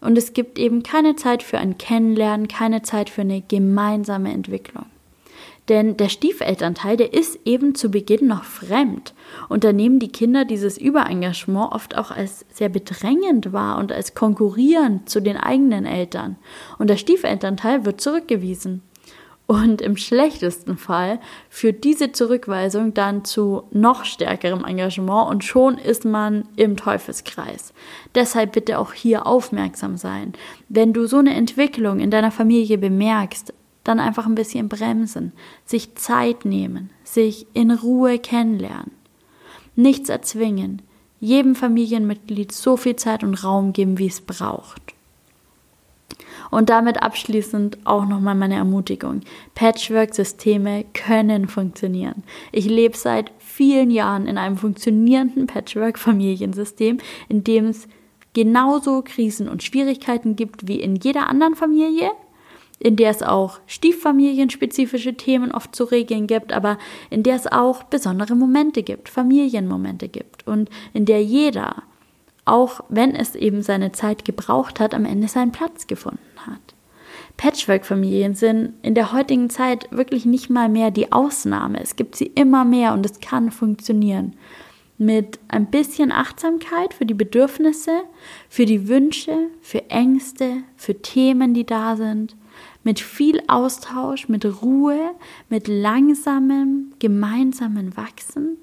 Und 0.00 0.16
es 0.16 0.32
gibt 0.32 0.58
eben 0.58 0.82
keine 0.82 1.16
Zeit 1.16 1.42
für 1.42 1.58
ein 1.58 1.76
Kennenlernen, 1.76 2.48
keine 2.48 2.82
Zeit 2.82 3.10
für 3.10 3.20
eine 3.20 3.42
gemeinsame 3.42 4.32
Entwicklung. 4.32 4.86
Denn 5.68 5.96
der 5.96 6.08
Stiefelternteil, 6.08 6.96
der 6.96 7.14
ist 7.14 7.38
eben 7.44 7.76
zu 7.76 7.90
Beginn 7.90 8.26
noch 8.26 8.42
fremd. 8.42 9.14
Und 9.48 9.62
da 9.62 9.72
nehmen 9.72 10.00
die 10.00 10.10
Kinder 10.10 10.44
dieses 10.44 10.76
Überengagement 10.78 11.72
oft 11.72 11.96
auch 11.96 12.10
als 12.10 12.44
sehr 12.52 12.68
bedrängend 12.68 13.52
wahr 13.52 13.78
und 13.78 13.92
als 13.92 14.16
konkurrierend 14.16 15.08
zu 15.08 15.20
den 15.20 15.36
eigenen 15.36 15.86
Eltern. 15.86 16.36
Und 16.78 16.90
der 16.90 16.96
Stiefelternteil 16.96 17.84
wird 17.84 18.00
zurückgewiesen. 18.00 18.82
Und 19.50 19.82
im 19.82 19.96
schlechtesten 19.96 20.76
Fall 20.76 21.18
führt 21.48 21.82
diese 21.82 22.12
Zurückweisung 22.12 22.94
dann 22.94 23.24
zu 23.24 23.64
noch 23.72 24.04
stärkerem 24.04 24.64
Engagement 24.64 25.28
und 25.28 25.42
schon 25.42 25.76
ist 25.76 26.04
man 26.04 26.44
im 26.54 26.76
Teufelskreis. 26.76 27.74
Deshalb 28.14 28.52
bitte 28.52 28.78
auch 28.78 28.92
hier 28.92 29.26
aufmerksam 29.26 29.96
sein. 29.96 30.34
Wenn 30.68 30.92
du 30.92 31.08
so 31.08 31.16
eine 31.16 31.34
Entwicklung 31.34 31.98
in 31.98 32.12
deiner 32.12 32.30
Familie 32.30 32.78
bemerkst, 32.78 33.52
dann 33.82 33.98
einfach 33.98 34.26
ein 34.26 34.36
bisschen 34.36 34.68
bremsen, 34.68 35.32
sich 35.64 35.96
Zeit 35.96 36.44
nehmen, 36.44 36.90
sich 37.02 37.48
in 37.52 37.72
Ruhe 37.72 38.20
kennenlernen. 38.20 38.92
Nichts 39.74 40.10
erzwingen, 40.10 40.80
jedem 41.18 41.56
Familienmitglied 41.56 42.52
so 42.52 42.76
viel 42.76 42.94
Zeit 42.94 43.24
und 43.24 43.42
Raum 43.42 43.72
geben, 43.72 43.98
wie 43.98 44.06
es 44.06 44.20
braucht. 44.20 44.94
Und 46.50 46.68
damit 46.68 47.02
abschließend 47.02 47.78
auch 47.84 48.06
nochmal 48.06 48.34
meine 48.34 48.56
Ermutigung. 48.56 49.20
Patchwork-Systeme 49.54 50.84
können 50.92 51.48
funktionieren. 51.48 52.24
Ich 52.52 52.66
lebe 52.66 52.96
seit 52.96 53.32
vielen 53.38 53.90
Jahren 53.90 54.26
in 54.26 54.38
einem 54.38 54.56
funktionierenden 54.56 55.46
Patchwork-Familiensystem, 55.46 56.98
in 57.28 57.44
dem 57.44 57.66
es 57.66 57.86
genauso 58.32 59.02
Krisen 59.02 59.48
und 59.48 59.62
Schwierigkeiten 59.62 60.36
gibt 60.36 60.68
wie 60.68 60.80
in 60.80 60.96
jeder 60.96 61.28
anderen 61.28 61.56
Familie, 61.56 62.10
in 62.78 62.96
der 62.96 63.10
es 63.10 63.22
auch 63.22 63.60
stieffamilienspezifische 63.66 65.14
Themen 65.14 65.52
oft 65.52 65.76
zu 65.76 65.84
regeln 65.84 66.26
gibt, 66.26 66.52
aber 66.52 66.78
in 67.10 67.22
der 67.22 67.36
es 67.36 67.46
auch 67.46 67.82
besondere 67.84 68.34
Momente 68.34 68.82
gibt, 68.82 69.08
Familienmomente 69.08 70.08
gibt 70.08 70.46
und 70.46 70.70
in 70.94 71.04
der 71.04 71.22
jeder 71.22 71.82
auch 72.50 72.80
wenn 72.88 73.14
es 73.14 73.34
eben 73.34 73.62
seine 73.62 73.92
Zeit 73.92 74.24
gebraucht 74.24 74.80
hat, 74.80 74.94
am 74.94 75.04
Ende 75.04 75.28
seinen 75.28 75.52
Platz 75.52 75.86
gefunden 75.86 76.18
hat. 76.46 76.74
Patchwork-Familien 77.36 78.34
sind 78.34 78.74
in 78.82 78.94
der 78.94 79.12
heutigen 79.12 79.48
Zeit 79.48 79.88
wirklich 79.90 80.26
nicht 80.26 80.50
mal 80.50 80.68
mehr 80.68 80.90
die 80.90 81.12
Ausnahme. 81.12 81.80
Es 81.80 81.96
gibt 81.96 82.16
sie 82.16 82.26
immer 82.26 82.64
mehr 82.64 82.92
und 82.92 83.06
es 83.06 83.20
kann 83.20 83.50
funktionieren. 83.50 84.34
Mit 84.98 85.38
ein 85.48 85.70
bisschen 85.70 86.12
Achtsamkeit 86.12 86.92
für 86.92 87.06
die 87.06 87.14
Bedürfnisse, 87.14 88.02
für 88.50 88.66
die 88.66 88.88
Wünsche, 88.88 89.48
für 89.62 89.88
Ängste, 89.88 90.58
für 90.76 91.00
Themen, 91.00 91.54
die 91.54 91.64
da 91.64 91.96
sind, 91.96 92.36
mit 92.84 93.00
viel 93.00 93.40
Austausch, 93.46 94.28
mit 94.28 94.44
Ruhe, 94.62 95.12
mit 95.48 95.68
langsamem, 95.68 96.92
gemeinsamen 96.98 97.96
Wachsen, 97.96 98.58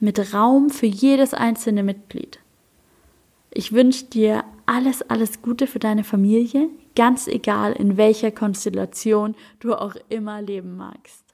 mit 0.00 0.34
Raum 0.34 0.68
für 0.68 0.86
jedes 0.86 1.32
einzelne 1.32 1.82
Mitglied. 1.82 2.38
Ich 3.50 3.72
wünsche 3.72 4.04
dir 4.04 4.44
alles, 4.66 5.02
alles 5.02 5.40
Gute 5.40 5.66
für 5.66 5.78
deine 5.78 6.04
Familie, 6.04 6.68
ganz 6.94 7.26
egal 7.26 7.72
in 7.72 7.96
welcher 7.96 8.30
Konstellation 8.30 9.34
du 9.60 9.74
auch 9.74 9.94
immer 10.08 10.42
leben 10.42 10.76
magst. 10.76 11.24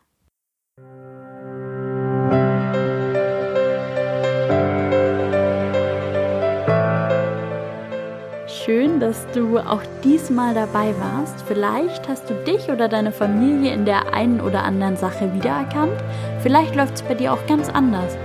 Schön, 8.46 8.98
dass 9.00 9.26
du 9.32 9.58
auch 9.58 9.82
diesmal 10.02 10.54
dabei 10.54 10.94
warst. 10.98 11.42
Vielleicht 11.46 12.08
hast 12.08 12.30
du 12.30 12.34
dich 12.44 12.70
oder 12.70 12.88
deine 12.88 13.12
Familie 13.12 13.74
in 13.74 13.84
der 13.84 14.14
einen 14.14 14.40
oder 14.40 14.62
anderen 14.62 14.96
Sache 14.96 15.34
wiedererkannt. 15.34 16.02
Vielleicht 16.40 16.74
läuft 16.74 16.94
es 16.94 17.02
bei 17.02 17.14
dir 17.14 17.34
auch 17.34 17.46
ganz 17.46 17.68
anders. 17.68 18.16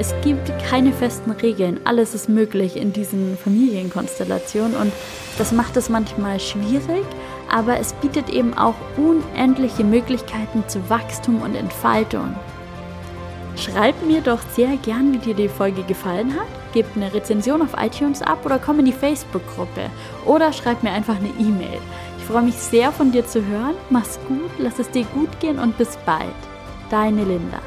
Es 0.00 0.14
gibt 0.24 0.50
keine 0.66 0.94
festen 0.94 1.30
Regeln. 1.30 1.78
Alles 1.84 2.14
ist 2.14 2.30
möglich 2.30 2.76
in 2.76 2.90
diesen 2.90 3.36
Familienkonstellationen 3.36 4.74
und 4.74 4.94
das 5.36 5.52
macht 5.52 5.76
es 5.76 5.90
manchmal 5.90 6.40
schwierig, 6.40 7.04
aber 7.54 7.78
es 7.78 7.92
bietet 7.92 8.30
eben 8.30 8.56
auch 8.56 8.76
unendliche 8.96 9.84
Möglichkeiten 9.84 10.64
zu 10.68 10.88
Wachstum 10.88 11.42
und 11.42 11.54
Entfaltung. 11.54 12.34
Schreib 13.56 13.94
mir 14.06 14.22
doch 14.22 14.40
sehr 14.56 14.78
gern, 14.78 15.12
wie 15.12 15.18
dir 15.18 15.34
die 15.34 15.50
Folge 15.50 15.82
gefallen 15.82 16.32
hat. 16.34 16.48
Gib 16.72 16.86
eine 16.96 17.12
Rezension 17.12 17.60
auf 17.60 17.74
iTunes 17.78 18.22
ab 18.22 18.46
oder 18.46 18.58
komm 18.58 18.78
in 18.78 18.86
die 18.86 18.92
Facebook-Gruppe 18.92 19.90
oder 20.24 20.50
schreib 20.54 20.82
mir 20.82 20.92
einfach 20.92 21.16
eine 21.16 21.28
E-Mail. 21.38 21.78
Ich 22.16 22.24
freue 22.24 22.44
mich 22.44 22.54
sehr 22.54 22.90
von 22.90 23.12
dir 23.12 23.26
zu 23.26 23.44
hören. 23.44 23.74
Mach's 23.90 24.18
gut, 24.26 24.50
lass 24.56 24.78
es 24.78 24.88
dir 24.88 25.04
gut 25.12 25.40
gehen 25.40 25.58
und 25.58 25.76
bis 25.76 25.98
bald. 26.06 26.24
Deine 26.88 27.22
Linda. 27.22 27.60